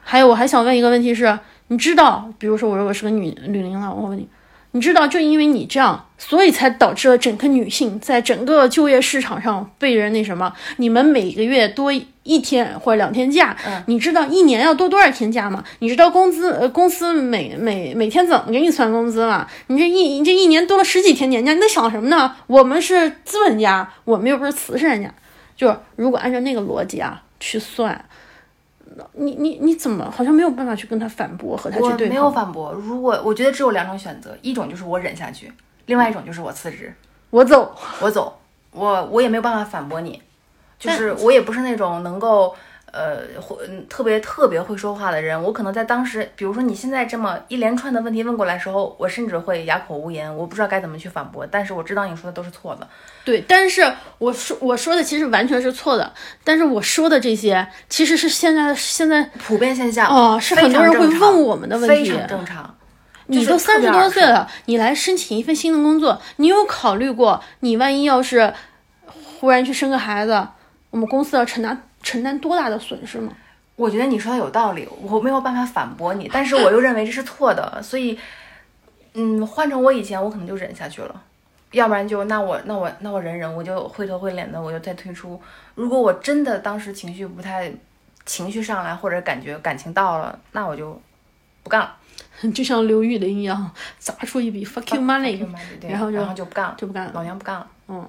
[0.02, 1.40] 还有，我还想问一个问题是。
[1.68, 4.28] 你知道，比如说我如果是个女女领导，我问你，
[4.74, 10.54] 你知道就因为你这样，所以才导致了整个女性在整个就业市场上被人那什么？
[10.78, 11.92] 你们每个月多
[12.24, 13.56] 一天或者两天假，
[13.88, 15.64] 你知道一年要多多少天假吗？
[15.80, 19.46] 你知道工资呃公司每每每天怎么给你算工资吗？
[19.68, 22.36] 你这一你这一年多了十几天年假，你在想什么呢？
[22.48, 25.14] 我们是资本家，我们又不是慈善家，
[25.58, 28.06] 就是如果按照那个逻辑啊去算。
[29.14, 32.72] 你你你怎么好像没有办法去跟他反驳和他去对我没有反驳。
[32.74, 35.52] 如果我觉得只有两种选择，一种就是我忍下去，
[35.86, 36.94] 另外一种就是我辞职，
[37.30, 38.40] 我走，我走，
[38.72, 40.22] 我我也没有办法反驳你，
[40.80, 42.56] 就是我也不是那种能够。
[42.92, 43.58] 呃，会
[43.90, 51.48] 特别特别会说话的人，我可能在当时，比如说你现在这么一连串的问题问过来时候，我甚至会哑口无言，我不知道该怎么去反驳。
[51.50, 52.88] 但是我知道你说的都是错的，
[53.24, 53.44] 对。
[53.48, 53.82] 但是
[54.18, 62.76] 我说我说的其实完全是错的，但是我说的这些其实是现在现在普遍现象哦，是很多人会问我们的问题，非常正常。
[63.28, 68.54] 你都三十多岁了，你来申请一份新的工作，你有考虑过你万一要是
[69.06, 70.48] 忽然去生个孩子，
[70.90, 71.84] 我们公司要承担？
[72.02, 73.32] 承担多大的损失吗？
[73.78, 78.20] 我觉得你说的有道理，我没有办法反驳你，但是我又认为这是错的，所以，
[79.14, 81.24] 嗯，换成我以前，我可能就忍下去了，
[81.72, 85.42] 要不然就那我那我那我忍忍，我就灰头灰脸的，我就再退出。
[85.74, 87.74] 如果我真的当时情绪不太，
[88.24, 91.02] 情绪上来或者感觉感情到了，那我就
[91.64, 91.98] 不干了，
[92.54, 95.44] 就像刘玉玲一样，砸出一笔 fuck you money，
[95.82, 97.68] 然后然后就不干了，就不干了，老娘不干了。
[97.88, 98.08] 嗯，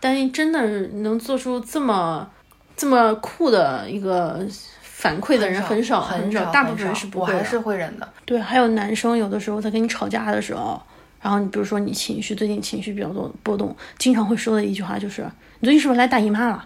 [0.00, 0.66] 但真的
[1.02, 2.30] 能做出这么。
[2.78, 4.40] 这么酷的一个
[4.80, 7.38] 反馈的人很少很少，大部分人是不会的。
[7.38, 8.08] 我还是会忍的。
[8.24, 10.80] 对，还有男生有的时候在跟你吵架的时候，
[11.20, 15.22] 然后你比如说你情绪最近情绪比较多波动，经常会说的一句话就是
[15.58, 16.64] ：“你最近是不是来大姨妈了？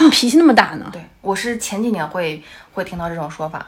[0.00, 3.64] 你脾气那么大呢？”对，我是前几年会会听到这种说法，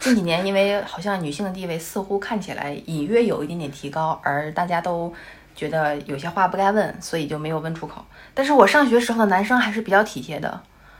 [0.00, 5.12] 近几年因为好像女性的地位似乎看起来隐约有一点点提高，而大家都
[5.54, 8.02] 觉得有些话不该问，所以就没有问出口。
[8.32, 10.58] 但是我上学时候的男生还是比较体贴的。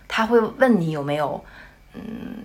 [0.08, 1.44] 他会问你有没有，
[1.94, 2.00] 嗯，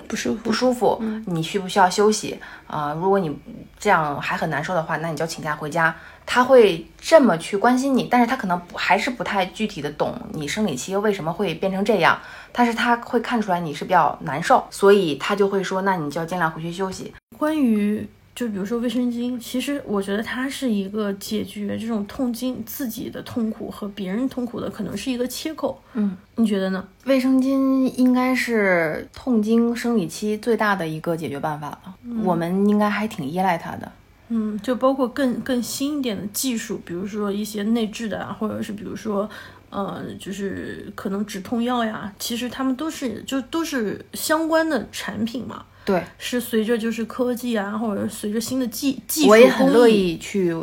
[0.08, 2.94] 不舒服，不舒服，你需不需要休息啊？
[2.94, 3.36] 如果你
[3.80, 5.96] 这样还很难受的话，那你就请假回家。
[6.26, 12.18] 他会这么去关心你，但是他可能还是不太具体的懂你生理期为什么会变成这样，
[12.52, 17.14] 但是他会看出来你是比较难受，所以他就会说，那你就要尽量回去休息。
[17.38, 18.08] 关于。
[18.36, 25.80] 就比如说卫生巾，其实我觉得它是一个解决这种痛经自己的痛苦和别人痛苦的，可能是一个切口。
[25.94, 26.84] 嗯，你觉得呢？
[27.06, 33.92] 卫生巾应该是痛经生理期最大的一个解决办法了，我们应该还挺依赖它的。
[34.30, 39.30] 嗯，就包括更更新一点的技术，比如说一些内置的啊，或者是比如说，
[39.70, 45.64] 呃，就是可能止痛药呀，其实他们都是就都是相关的产品嘛。
[45.86, 50.56] 对，是随着就是科技啊，或者随着新的技技术，我也很乐意去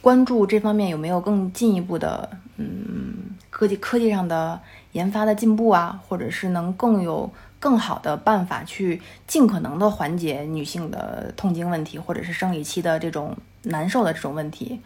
[0.00, 3.14] 关注这方面有没有更进一步的，嗯，
[3.50, 4.58] 科技科技上的
[4.92, 7.30] 研发的进步啊，或者是能更有
[7.60, 14.80] 更好的办法去尽可能的缓解女性的痛经问题，或者是生理期的这种难受的这种问题。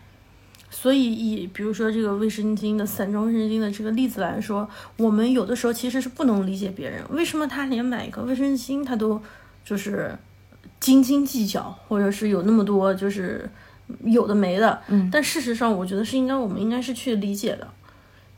[0.69, 4.69] 所以以比如说这个卫生巾的散装卫生巾的这个例子来说，
[4.99, 9.23] 我们有的时候其实是不能理解别人为什么他连买一个卫生巾他都
[9.67, 10.17] 就是
[10.81, 13.51] 斤斤计较，或者是有那么多就是
[14.05, 14.81] 有的没的。
[14.89, 17.69] 嗯但事实上，我觉得是应该我们应该是去理解的。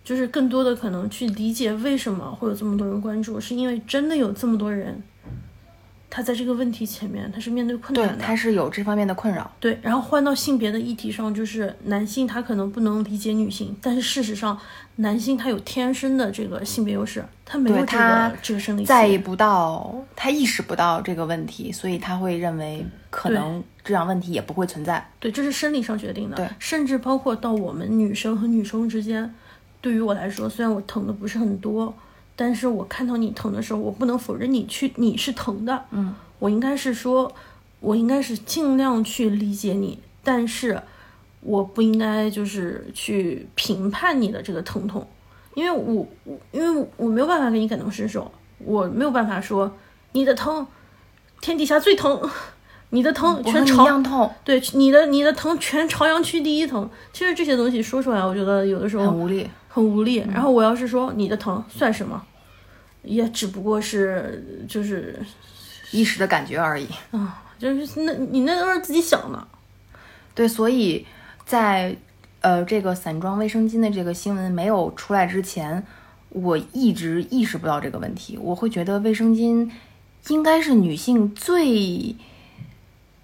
[0.03, 5.03] 就是更多的可能去理解为什么会有这么多人关注，是因为真的有这么多人，
[6.11, 8.25] 他在这个问题前面他是面对困，难的。
[8.25, 9.51] 他是有这方面的困扰。
[9.61, 14.59] 对，然后换到性别的议题上，就是男性他可能不能理解女性，但是事实上，
[14.97, 18.85] 男性他有天生的这个性别优势，他没有他个这个生理。
[18.85, 25.07] 在意不到，他意识不到这个问题，所以他会认为可能这样问题也不会存在。
[25.21, 26.37] 对，这是生理上决定的。
[26.37, 29.35] 对甚至包括到我们女生和女生之间，
[29.83, 31.95] 对于我来说，虽然我疼的不是很多，
[32.41, 35.85] 但是我看到你疼的时候，我不能否认你去你是疼的。
[35.91, 37.33] 嗯，我应该是说，
[37.81, 40.81] 我应该是尽量去理解你，但是
[41.41, 45.05] 我不应该就是去评判你的这个疼痛，
[45.55, 49.77] 因为我我因为我没有办法给你感同身受，我没有办法说
[50.13, 50.65] 你的疼
[51.41, 52.21] 天底下最疼，
[52.91, 59.51] 你的疼全朝阳痛，对你的你的疼全朝阳区第一疼，其实这些东西说出来，我觉得有的时候很无力。
[59.71, 60.17] 很无力。
[60.33, 62.21] 然后我要是说你的疼算什么，
[63.09, 65.19] 也只不过是就是
[65.91, 66.87] 一时的感觉而已。
[67.11, 69.49] 啊，就是那你那都是自己想的。
[70.35, 71.07] 对，所以
[71.47, 71.97] 在
[72.43, 75.83] 呃这个散装卫生巾的这个新闻没有出来之前，
[76.29, 78.39] 我一直意识不到这个问题。
[78.41, 79.69] 我会觉得卫生巾
[80.29, 82.15] 应该是女性最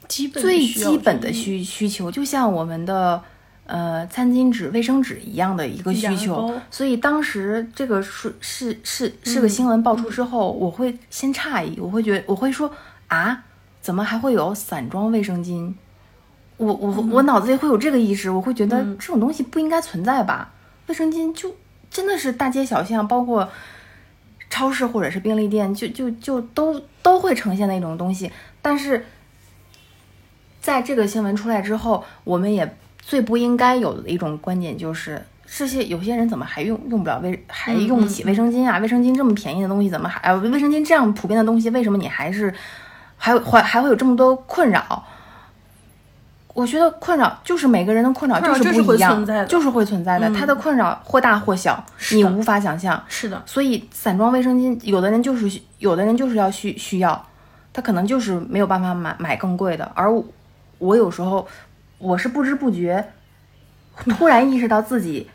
[0.09, 3.23] 基本最基本的需需求，就像我们的
[3.67, 6.55] 呃餐巾纸、卫生纸一样的一个需求。
[6.71, 12.71] 所以当时这个是是是是嗯个新闻爆出之后，我会先诧异，我会觉得我会说
[13.09, 13.45] 啊，
[13.81, 15.75] 怎么还会有散装卫生巾？
[16.57, 20.53] 我我嗯我脑子里会有这个意识，我会觉得这种东西不应该存在吧？
[20.87, 21.55] 卫生巾就
[21.91, 23.49] 真的是大街小巷，包括
[24.51, 28.31] 超市或者是便利店，就就就都都会呈现的一种东西。
[28.63, 29.05] 但是
[30.61, 38.79] 在这个新闻出来之后，我们也最不应该有的一种观点就是，这些有些人怎么还用用不了卫，还用不起卫生巾啊？
[38.79, 42.53] 卫生巾这么便宜的东西，怎么还呃卫生巾这样普遍的东西，为什么你还是
[43.17, 45.05] 还有还还会有这么多困扰？
[46.55, 50.33] 我觉得困扰就是每个人的困扰就是不一样，就是会存在的。
[50.33, 53.03] 他的困扰或大或小，你无法想象。
[53.09, 57.27] 是的，所以散装卫生巾，有的人就是有的人就是要需需要，
[57.73, 59.91] 他可能就是没有办法买买更贵的。
[59.97, 60.25] 而我
[60.79, 61.45] 我有时候
[62.05, 63.13] 我是不知不觉，
[63.97, 65.31] 突然意识到自己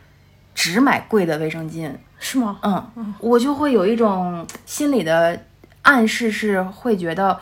[0.54, 2.60] 只买贵的卫生巾， 是吗？
[2.62, 5.42] 嗯，我就会有一种心里的
[5.82, 7.40] 暗示，是会觉得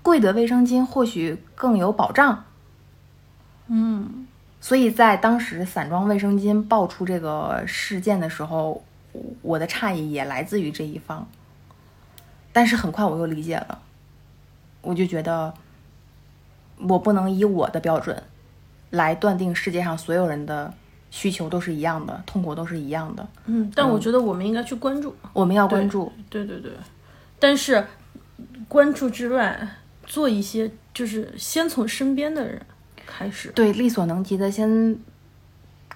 [0.00, 2.44] 贵的卫生巾或许更有保障。
[3.66, 4.28] 嗯，
[4.60, 11.26] 所以在当时散装卫生巾爆出这个事件的时候，我我的诧异也来自于这一方。
[12.52, 13.80] 但是很快我又理解了，
[14.82, 15.52] 我就觉得
[16.78, 18.22] 我不能以我的标准
[18.90, 20.72] 来断定世界上所有人的
[21.10, 23.26] 需求都是一样的，痛苦都是一样的。
[23.46, 25.14] 嗯，但我觉得我们应该去关注。
[25.32, 26.70] 我们要关注，对对对，
[27.38, 27.86] 但是
[28.68, 29.68] 关注之外，
[30.04, 32.60] 做一些就是先从身边的人
[33.06, 33.50] 开始。
[33.54, 34.96] 对力所能及的先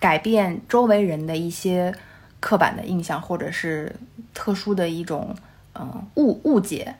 [0.01, 1.95] 改变周围人的一些
[2.41, 3.95] 刻板的印象，或者是
[4.35, 5.35] 特殊的一种
[5.75, 6.95] 嗯、呃误误解。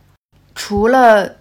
[0.55, 1.35] 除了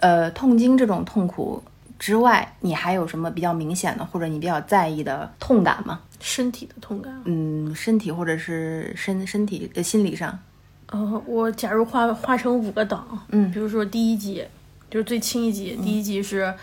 [0.00, 1.62] 呃痛经这种痛苦
[1.98, 6.00] 之外，你还有什么比较明显的，或者你比较在意的痛感吗？
[6.20, 7.12] 身体的痛感。
[7.24, 10.38] 嗯，身体或者是身身体呃心理上，
[10.86, 14.44] 呃，我假如划划成五个档，嗯比如说第一集
[14.90, 16.54] 就是最轻一集，第一集是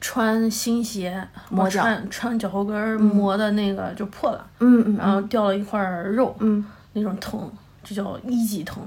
[0.00, 7.50] 穿新鞋磨脚穿穿脚后跟儿磨的那个就破了，嗯嗯然后掉了一块儿肉，嗯那种疼，
[7.82, 8.86] 这叫一级疼。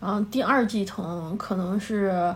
[0.00, 2.32] 然后第二级疼可能是，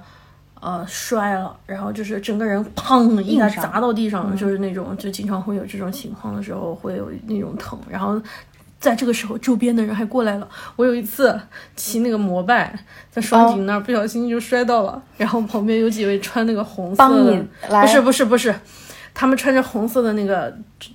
[0.62, 8.22] 呃，摔了，然后就是整个人砰一下砸到地上，就是那种就经常会有这种情况的时候会有那种疼，然后。
[8.82, 10.48] 在这个时候，周边的人还过来了。
[10.74, 11.40] 我有一次
[11.76, 12.76] 骑那个摩拜，
[13.12, 17.46] 在双井那儿不小心就摔到了，然后旁边有几位穿那个红色的
[17.80, 18.52] 不是不是不是，
[19.14, 20.52] 他们穿着红色的那个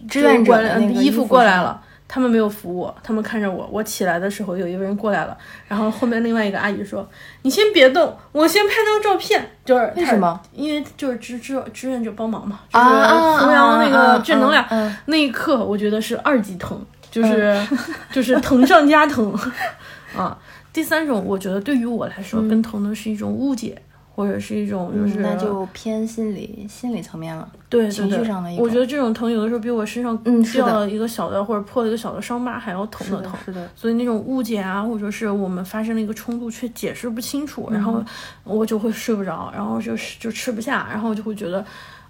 [0.09, 5.38] 志愿者的衣服过来了，他们没有扶我，他们看着我，我起来的时候有一个人过来了，
[5.68, 7.08] 然后后面另外一个阿姨说
[7.43, 10.39] ：“你先别动，我先拍张照片。”就是为什么？
[10.53, 14.66] 因为就是志志志愿者帮忙嘛，就啊是啊弘扬那啊个啊正能量。
[15.05, 16.80] 那一刻，我觉得是二级疼，
[17.12, 17.62] 就是、
[18.12, 19.38] 就是疼上加疼
[20.16, 20.38] 啊。
[20.72, 23.82] 第三种，我觉得对于我来说，跟疼的是一种误解，
[24.18, 27.47] 或者是一种就是、嗯那就偏心理心理层面了。
[27.70, 38.03] 对对情绪上的我觉得这种疼有的时候比我身上嗯掉了一个小的或者破了一个小的伤疤还要疼的的疼。，是的，所以那种误解啊，或者是我们发生了一个冲突却解释不清楚，然嗯后
[38.43, 41.63] 我就会睡不着，然后就是就吃不下，然后就会觉得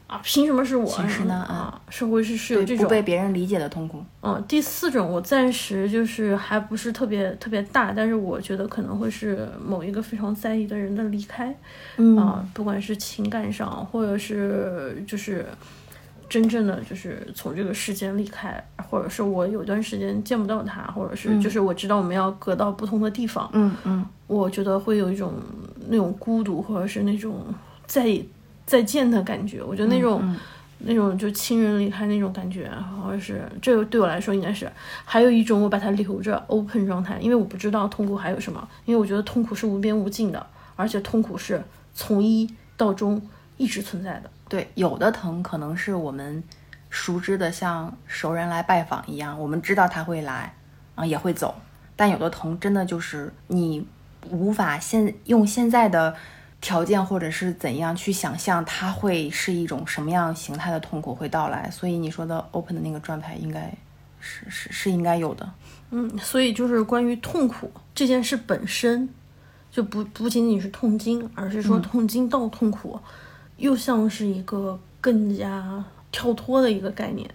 [0.07, 0.85] 啊，凭什么是我？
[0.85, 4.01] 寝食难安啊，是会是是有这种，不种被别人理解的痛苦。
[4.21, 11.53] 嗯，第四种我暂时就是还不是特别特别大，但是我觉得可能会是某一个非常在意的人的离开
[11.97, 15.45] 嗯啊、不管是情感上，或者是就是
[16.29, 25.33] 真正的就是从这个世间离开，或者是我有段时间见不到他，或者是就是我知道我们要隔到不同的地方，嗯嗯，我觉得会有一种
[25.89, 27.43] 那种孤独，或者是那种
[27.85, 28.05] 再
[28.67, 29.63] 再见的感觉。
[29.63, 30.37] 我觉得那种、嗯
[30.79, 34.71] 那种就亲人离开那种感觉，好像是这个对我来说应该是
[35.03, 40.45] 还有一种我把它留着 open 状态，因为我不知道痛苦还有什么，因为我觉得痛苦是无边无尽的，
[40.75, 41.59] 而且痛苦是
[41.95, 42.47] 从一
[42.77, 43.19] 到终
[43.57, 44.29] 一直存在的。
[44.47, 46.43] 对，有的疼可能是我们
[46.91, 50.53] 熟知的，像熟人来拜访一样，我们知道他会来，
[50.93, 51.55] 啊也会走。
[51.95, 53.83] 但有的疼真的就是你
[54.29, 56.15] 无法现用现在的
[56.59, 61.69] 条件或者是怎样去想象，它会是一种什么样形态的痛苦会到来。
[61.71, 63.71] 所以你说的 open 的那个状态，应该
[64.19, 65.49] 是是是应该有的。
[65.91, 69.07] 嗯，所以就是关于痛苦这件事本身，
[69.71, 72.99] 就不不仅仅是痛经，而是说痛经到痛苦，
[73.57, 77.29] 又像是一个更加跳脱的一个概念。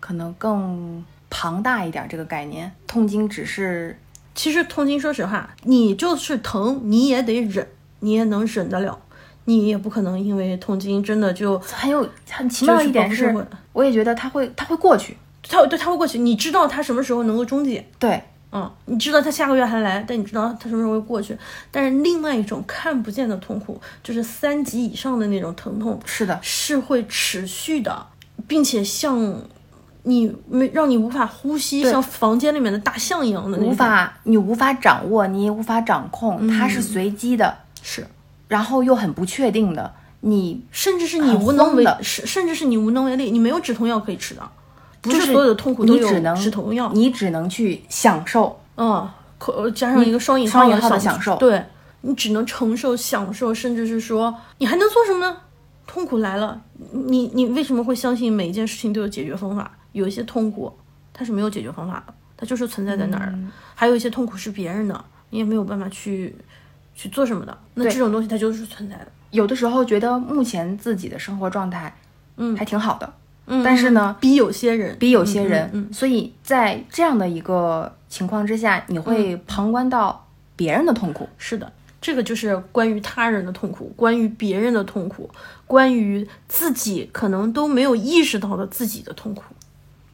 [0.00, 3.98] 可能更庞大一点这个概念，痛经只是
[4.34, 7.66] 其实痛经，说实话，你就是疼，你也得忍，
[8.00, 8.98] 你也能忍得了，
[9.44, 13.34] 你也不可能因为痛经真的就很有很奇妙一点是
[13.72, 15.16] 我也觉得它会它会过去。
[15.46, 18.18] 它对它会过去，你知道它什么时候能够终结，对，
[18.50, 21.36] 嗯，你知道它下个月还来，但你知道它什么时候会过去。
[21.70, 28.06] 但是另外一种看不见的痛苦，就是三级以上的那种疼痛，是的，是会持续的，
[28.48, 29.38] 并且像
[30.04, 37.54] 你没让你无法呼吸，像房间里面的大象一样的那种，无法你无法掌握，你也无法掌控，它嗯是随机的，
[37.84, 38.04] 是。
[38.48, 39.94] 然后又很不确定的。
[40.26, 44.42] 你甚至是你无能为甚甚至是你无能为力，你没有止痛药可以吃的，
[45.02, 46.90] 不就是所有的痛苦都有止痛药。
[46.94, 48.58] 你只能去享受。
[48.78, 49.06] 嗯，
[49.36, 51.62] 可加上一个双引号的享享受对
[52.00, 55.36] 你只能承受、享受，甚至是说你还能做什么呢？
[55.86, 56.58] 痛苦来了，
[56.90, 59.70] 你你为什么会相信每一件事情都有解决方法？
[59.92, 60.72] 有一些痛苦
[61.12, 63.32] 它是没有解决方法的，它就是存在在那儿的。
[63.32, 66.34] 嗯还有一些痛苦是别人的，你也没有办法去
[66.94, 67.56] 去做什么的。
[67.74, 69.06] 那这种东西它就是存在的。
[69.30, 71.94] 有的时候觉得目前自己的生活状态，
[72.36, 73.12] 嗯还挺好的，
[73.46, 81.28] 嗯，但是呢，比有些人，比有些人，嗯嗯所以在这样的一个情况之下，你会旁观到别人的痛苦。
[81.36, 85.28] 是的，这个就是关于他人的痛苦，关于别人的痛苦，
[85.66, 89.42] 关于自己可能都没有意识到的自己的痛苦。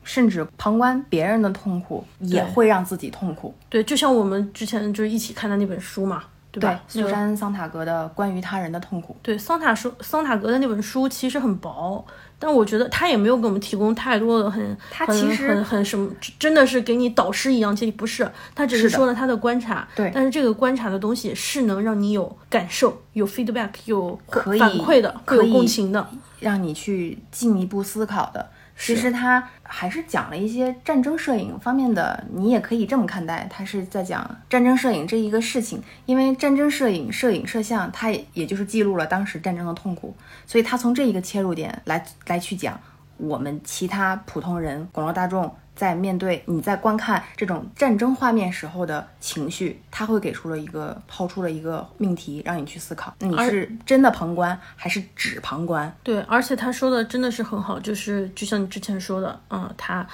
[0.03, 3.55] 甚至旁观别人的痛苦，也会让自己痛苦。
[3.69, 12.05] 对，就像我们之前就是一起看的那本书嘛，对对吧？，那个苏珊·桑塔格的《关于他人的痛苦》，对桑塔书桑塔格的那本书其实很薄，
[12.39, 26.07] 但我觉得他也没有给我们提供太多的很很他其实很很什么，真的是给你导师一样建议，不是，他只是说了他的观察，对但是这个观察的东西是能让你有感受、有 feedback、有反馈的，会有共情的。
[26.41, 28.49] 让你去进一步思考的。
[28.81, 35.83] 其实他还是讲了一些战争摄影方面的，你也可以这么看待，他是在讲战争摄影这一个事情。
[36.07, 40.17] 因为战争摄影、摄影摄像，它也也就是记录了当时战争的痛苦，
[40.47, 42.81] 所以他从这一个切入点来来去讲
[43.21, 55.91] 我们其他普通人、广大大众在面对你在观看这种战争画面时候的情绪，他会给出了一个抛出了一个命题，让你去思考，你是真的旁观还是只旁观？
[56.03, 60.07] 对，而且他说的真的是很好，就是就像你之前说的，嗯，他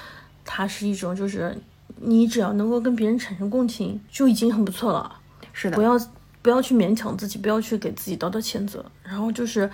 [0.44, 1.56] 他是一种就是
[1.96, 5.20] 你只要能够跟别人产生共情，就已经很不错了。
[5.52, 5.98] 是的不，要
[6.42, 9.68] 不要去勉强自己，不要去给自己道德谴责，然后就是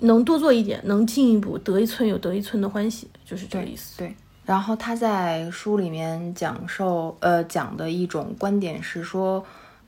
[0.00, 3.98] 能多做一点，能进一步，得一寸有得一寸的欢喜，就是这个意思。
[3.98, 4.14] 对。
[4.44, 9.44] 然后他在书里面讲授，呃，讲的一种观点是说，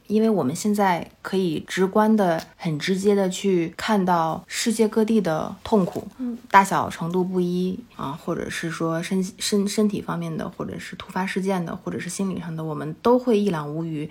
[0.06, 14.10] 因为我们现在可以直观的、很直接的去看到世界各地的痛苦，嗯，大小程度不一啊，或者是说身身身体方面的，或者是突发事件的，或者是心理上的，我们都会一览无余。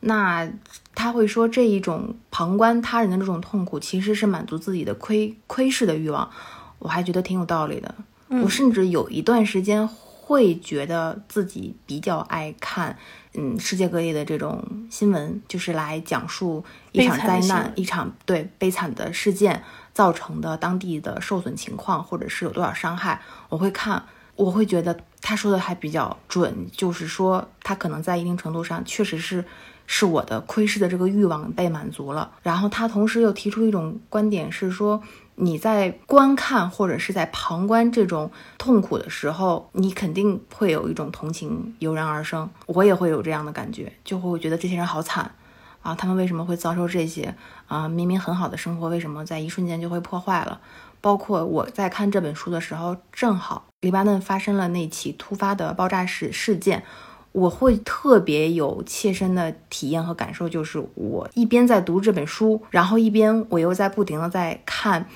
[0.00, 0.50] 那
[0.94, 6.30] 他会说，这一种旁观他人的这种痛苦，其实是满足自己的窥窥视的欲望。
[6.78, 7.94] 我还觉得挺有道理的。
[8.28, 12.96] 我甚至有一段时间会觉得自己比较爱看，
[13.34, 23.20] 嗯，世界各地的这种新闻，就是来讲述一场灾难，一场对悲惨的事件造成的当地的受损情况，或者是有多少伤害，
[23.50, 24.02] 我会看，
[24.36, 29.44] 我会觉得他说的还比较准，就是说他可能在一定程度上确实是。
[29.92, 35.02] 是我的窥视的这个欲望被满足了，然后他同时又提出一种观点，是说
[35.34, 42.48] 你在观看或者是在旁观这种痛苦的时候，你肯定会有一种同情油然而生。
[42.66, 45.34] 我也会有这样的感觉，就会觉得这些人好惨
[45.82, 47.34] 啊，他们为什么会遭受这些
[47.66, 47.88] 啊？
[47.88, 50.60] 明明很好的生活，为什么在一瞬间就会破坏了？
[51.00, 56.84] 包括我在看这本书的时候，正好黎巴嫩发生了那起突发的爆炸事事件。
[57.32, 65.06] 我会特别有切身的体验和感受，就是我一边在读这本书，然后一边我又在不停的在看，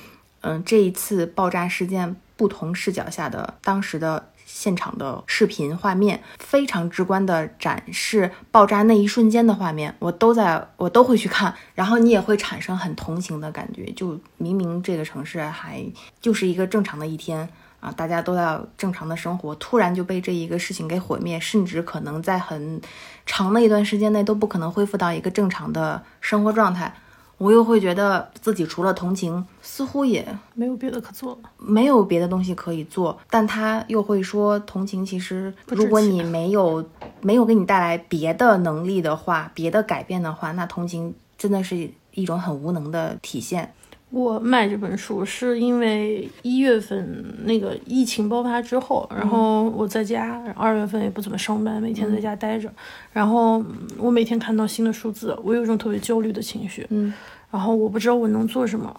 [0.42, 15.84] 嗯，这一次爆炸事件不同视角下的当时的现场的视频画面，非常直观的展示爆炸那一瞬间的画面，我都在我都会去看，然后你也会产生很同情的感觉，就明明这个城市还
[16.20, 17.48] 就是一个正常的一天。
[17.84, 22.80] 啊，大家都要正常的生活，突然就被这一个事情给毁灭，甚至可能在很
[23.26, 26.94] 长的一段时间内都不可能恢复到一个正常的生活状态。
[27.36, 33.18] 我又会觉得自己除了同情，似乎也没有别的可做了，没有别的东西可以做。
[33.28, 36.82] 但他又会说，同情其实，如果你没有
[37.20, 43.74] 没有给你带来别的能力的话，别的改变的话，那同情真的是一种很无能的体现。
[44.14, 52.72] 我买这本书是因为一月份那个疫情爆发之后，然后我在家，二月份也不怎么上班，每天在家待着，
[53.12, 53.60] 然后
[53.98, 57.12] 我每天看到新的数字，我有一种特别焦虑的情绪，嗯，
[57.50, 58.94] 然后我不知道我能做什么，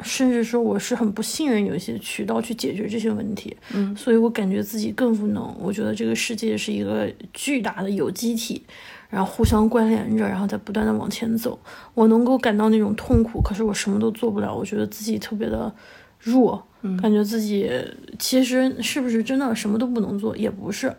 [0.00, 8.62] 甚至说我是很不信任有一些渠道去解决这些问题，嗯，所以我感觉自己更无能，我觉得这个世界是一个巨大的有机体。
[9.14, 11.56] 然后互相关联着，然后再不断的往前走。
[11.94, 14.52] 我能够感到那种痛苦，可是我什么都做不了。
[14.52, 15.72] 我觉得自己特别的
[16.18, 16.60] 弱，
[17.00, 17.70] 感觉自己
[18.18, 20.92] 其实是不是真的什么都不能做，也不是。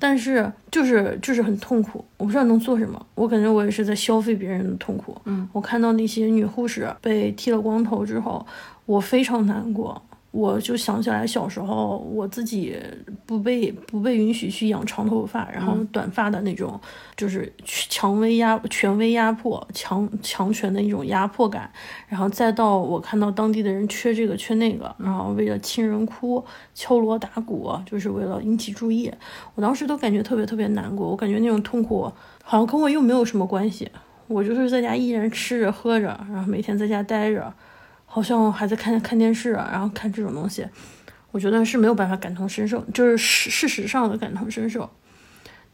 [0.00, 3.00] 但是就是就是很痛苦，我不知道能做什么。
[3.14, 5.16] 我感觉我也是在消费别人的痛苦。
[5.24, 8.44] 嗯，我看到那些女护士被剃了光头之后，
[8.84, 10.02] 我非常难过。
[10.34, 12.76] 我就想起来小时候，我自己
[13.24, 16.78] 不被不被允许去养长头发，然后短发的那种，
[17.16, 21.70] 就是强威压权威压迫强强权的一种压迫感，
[22.08, 29.08] 然后再到我看到当地的人缺这个缺那个，然后为了亲人哭敲锣打鼓，就是为了引起注意，
[29.54, 32.12] 我当时都感觉特别特别难过，我感觉那种痛苦
[32.42, 33.88] 好像跟我又没有什么关系，
[34.26, 37.54] 我就是在家依然吃着喝着，然后每天在家待着。
[38.14, 40.64] 好像还在看看电视啊，然后看这种东西，
[41.32, 44.88] 我觉得是没有办法感同身受，就是事事实上的感同身受。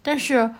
[0.00, 0.50] 但是，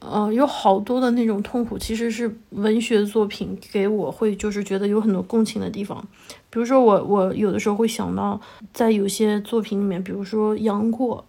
[0.00, 6.06] 呃，有好多的那种痛苦，其实是文学作品给我会就是觉得有很多共情的地方。
[6.50, 8.38] 比如说，我我有的时候会想到，
[8.74, 11.24] 在有些作品里面，比如说杨过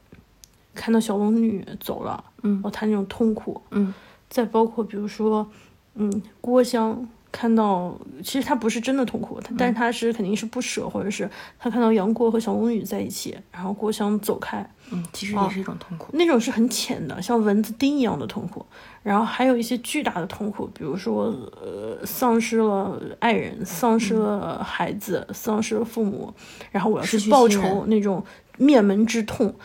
[0.75, 3.93] 看到小龙女走了，嗯，哦，他那种痛苦，嗯，
[4.29, 5.49] 再包括比如说，
[5.95, 7.07] 嗯，郭襄。
[7.33, 11.27] 看到，其实他不是真的痛苦，他但是他是肯定是不舍，或者是
[11.57, 18.63] 他看到杨过和小龙女在一起，然后郭襄走开，嗯，其实也是一种痛苦，那种是很浅的，像蚊子叮一样的痛苦。
[19.01, 21.25] 然后还有一些巨大的痛苦，比如说，
[21.59, 26.31] 呃，丧失了爱人，丧失了孩子，丧失了父母，
[26.71, 28.23] 然后我要去报仇那种
[28.59, 29.55] 灭门之痛，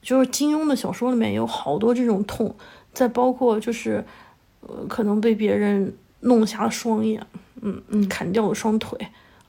[0.00, 2.54] 就是金庸的小说里面有好多这种痛，
[2.94, 4.04] 再包括就是，
[4.60, 5.92] 呃，可能被别人。
[6.20, 7.24] 弄瞎了双眼，
[7.60, 8.98] 嗯嗯，砍掉了双腿，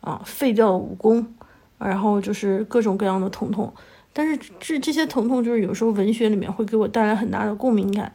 [0.01, 1.35] 啊，废掉了武功，
[1.77, 3.73] 然后就是各种各样的疼痛。
[4.13, 8.11] 但是这这些疼痛，就是有时候文学里面会给我带来很大的共鸣感。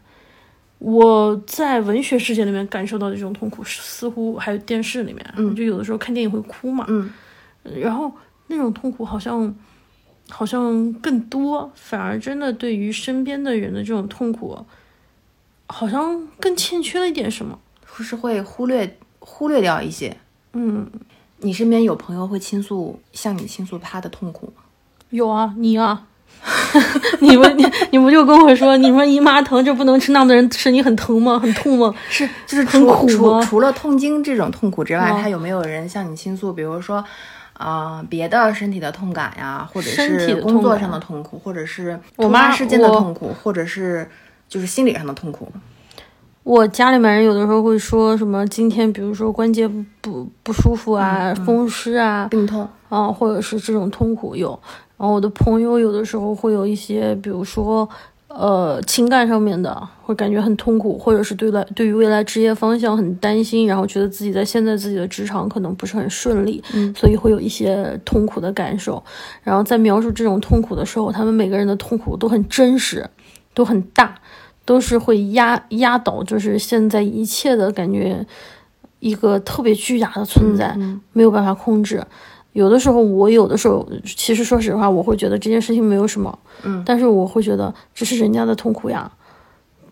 [0.79, 7.09] 我在文学世界里面感受到的这种痛苦，似乎还有电视里面，嗯，就有的时候看电影会哭嘛，嗯，
[7.77, 8.11] 然后
[8.49, 9.55] 那种痛苦好像
[10.29, 14.59] 好像更多，反而真的对于身边的人的这种痛苦，
[15.69, 17.57] 好像更欠缺了一点什么。
[17.95, 20.17] 不是会忽略忽略掉一些，
[20.55, 20.91] 嗯，
[21.39, 24.63] 你身边有朋友会倾诉向你倾诉他的痛苦吗？
[25.11, 26.07] 有啊，你啊，
[27.21, 31.39] 你不你你不就跟我说，你说姨妈疼就不能吃那么的人吃，你很疼吗？
[31.39, 31.95] 很痛吗？
[32.09, 36.51] 是就是很苦除除了痛经这种痛苦之外，还有没有人向你倾诉？
[36.53, 37.05] 比如说
[37.53, 44.09] 啊，别的身体的痛感呀，或者是工作上的痛苦，或者是我妈事件的痛苦，或者是
[44.49, 45.53] 就是心理上的痛苦。
[46.45, 54.59] 我家里面人有的时候会说什么，今天比如说关节不不不舒服啊，风湿啊，病痛啊，或者是这种痛苦有。
[54.97, 57.89] 然后我的朋友有的时候会有一些，比如说
[58.27, 69.03] 呃，情感上面的，会感觉很痛苦，或者是对来对于未来职业方向很担心，然后觉得自己在现在自己的职场可能不是很顺利，嗯，所以会有一些痛苦的感受。
[69.43, 73.09] 然后在描述这种痛苦的时候，他们每个人的痛苦都很真实，
[73.55, 74.15] 都很大，
[74.65, 78.25] 都是会压压倒，就是现在一切的感觉，
[79.01, 80.77] 一个特别巨大的存在，
[81.13, 82.03] 没有办法控制。
[82.53, 89.11] 有的时候，我有的时候，其实说实话，我会觉得这件事情没有什么，嗯，但是我会觉得这是人家的痛苦呀。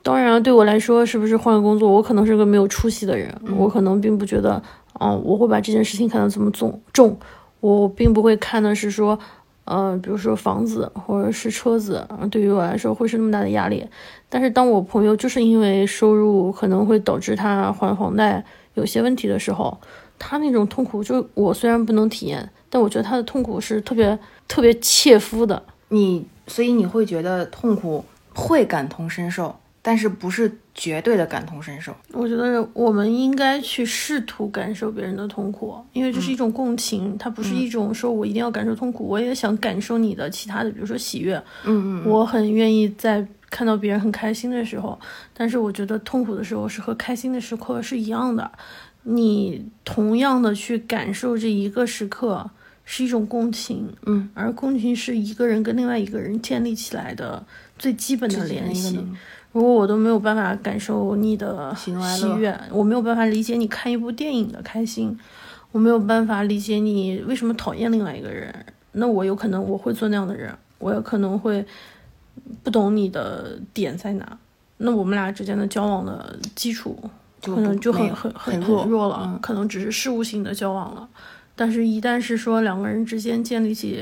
[0.03, 4.63] 当然，对我来说，是不是换个工作，我可能是个没有出息的人，我可能并不觉得，
[4.99, 7.19] 嗯，我会把这件事情看得这么重重，
[7.61, 9.19] 我并不会看的是说，
[9.65, 13.87] 呃，比如说房子或者是车子，对于我来说会是那么大的压力。
[14.29, 18.45] 但是当我朋友就是因为收入可能会导致他还房贷
[18.75, 19.79] 有些问题的时候。
[20.23, 25.63] 他那种痛苦，就我虽然不能体验，但我觉得他的痛苦是特别特别切肤的。
[25.89, 28.05] 你所以你会觉得痛苦
[28.35, 31.95] 会感同身受，但是不是绝对的感同身受。
[32.13, 41.37] 我觉得我们应该去试图感受别人的痛苦，因为这是一种共情，它不是一种说我一定要感受痛苦，我也想感受你的其他的，比如说喜悦。
[41.67, 44.99] 嗯嗯，我很愿意在看到别人很开心的时候，
[45.35, 48.51] 但是我觉得痛苦的时候是和开心的时刻是一样的。
[49.03, 52.51] 你同样的去感受这一个时刻，
[52.87, 57.45] 是一种共情，嗯，而共情是一个人跟另外一个人建立起来的
[57.79, 58.99] 最基本的联系。
[59.53, 61.93] 如果我都没有办法感受你的喜
[62.39, 65.19] 悦，我没有办法理解你看一部电影的开心，
[65.73, 68.55] 我没有办法理解你为什么讨厌另外一个人，
[68.93, 71.65] 那我有可能我会做那样的人，我有可能会
[72.63, 74.39] 不懂你的点在哪，
[74.79, 76.99] 那我们俩之间的交往的基础。
[77.43, 81.09] 可能就很很很很弱了，可能只是事务性的交往了，
[81.57, 83.99] 但是，一旦是说两个人之间建立起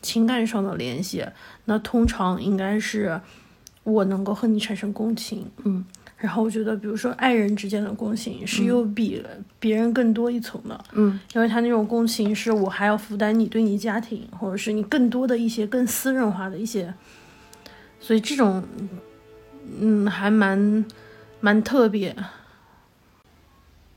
[0.00, 1.26] 情感上的联系，
[1.64, 3.20] 那通常应该是
[3.84, 5.84] 我能够和你产生共情，嗯，
[6.16, 9.22] 然后我觉得，比如说爱人之间的共情是有比
[9.60, 16.92] 别人更多一层的，嗯，因为他那种共情是我还要负担你对你家庭，或者是你更多的一些更私人化的一些，
[18.00, 18.64] 所以这种，
[19.78, 20.84] 嗯，还蛮
[21.40, 22.16] 蛮特别。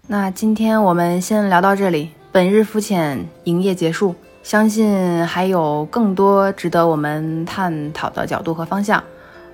[0.07, 4.15] 那今天我们先聊到这里，本日肤浅营业结束。
[4.43, 9.03] 相信还有更多值得我们探讨的角度和方向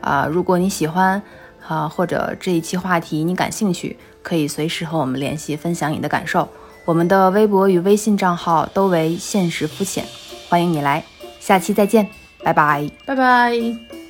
[0.03, 0.27] 啊！
[0.29, 1.21] 如果你喜欢
[1.67, 6.47] 啊，或者这一期话题你感兴趣，可以随时和我们联系，分享你的感受。
[6.85, 10.05] 我们的微博与微信账号都为现实肤浅，
[10.49, 11.03] 欢迎你来。
[11.39, 12.07] 下期再见，
[12.43, 14.02] 拜拜，拜拜。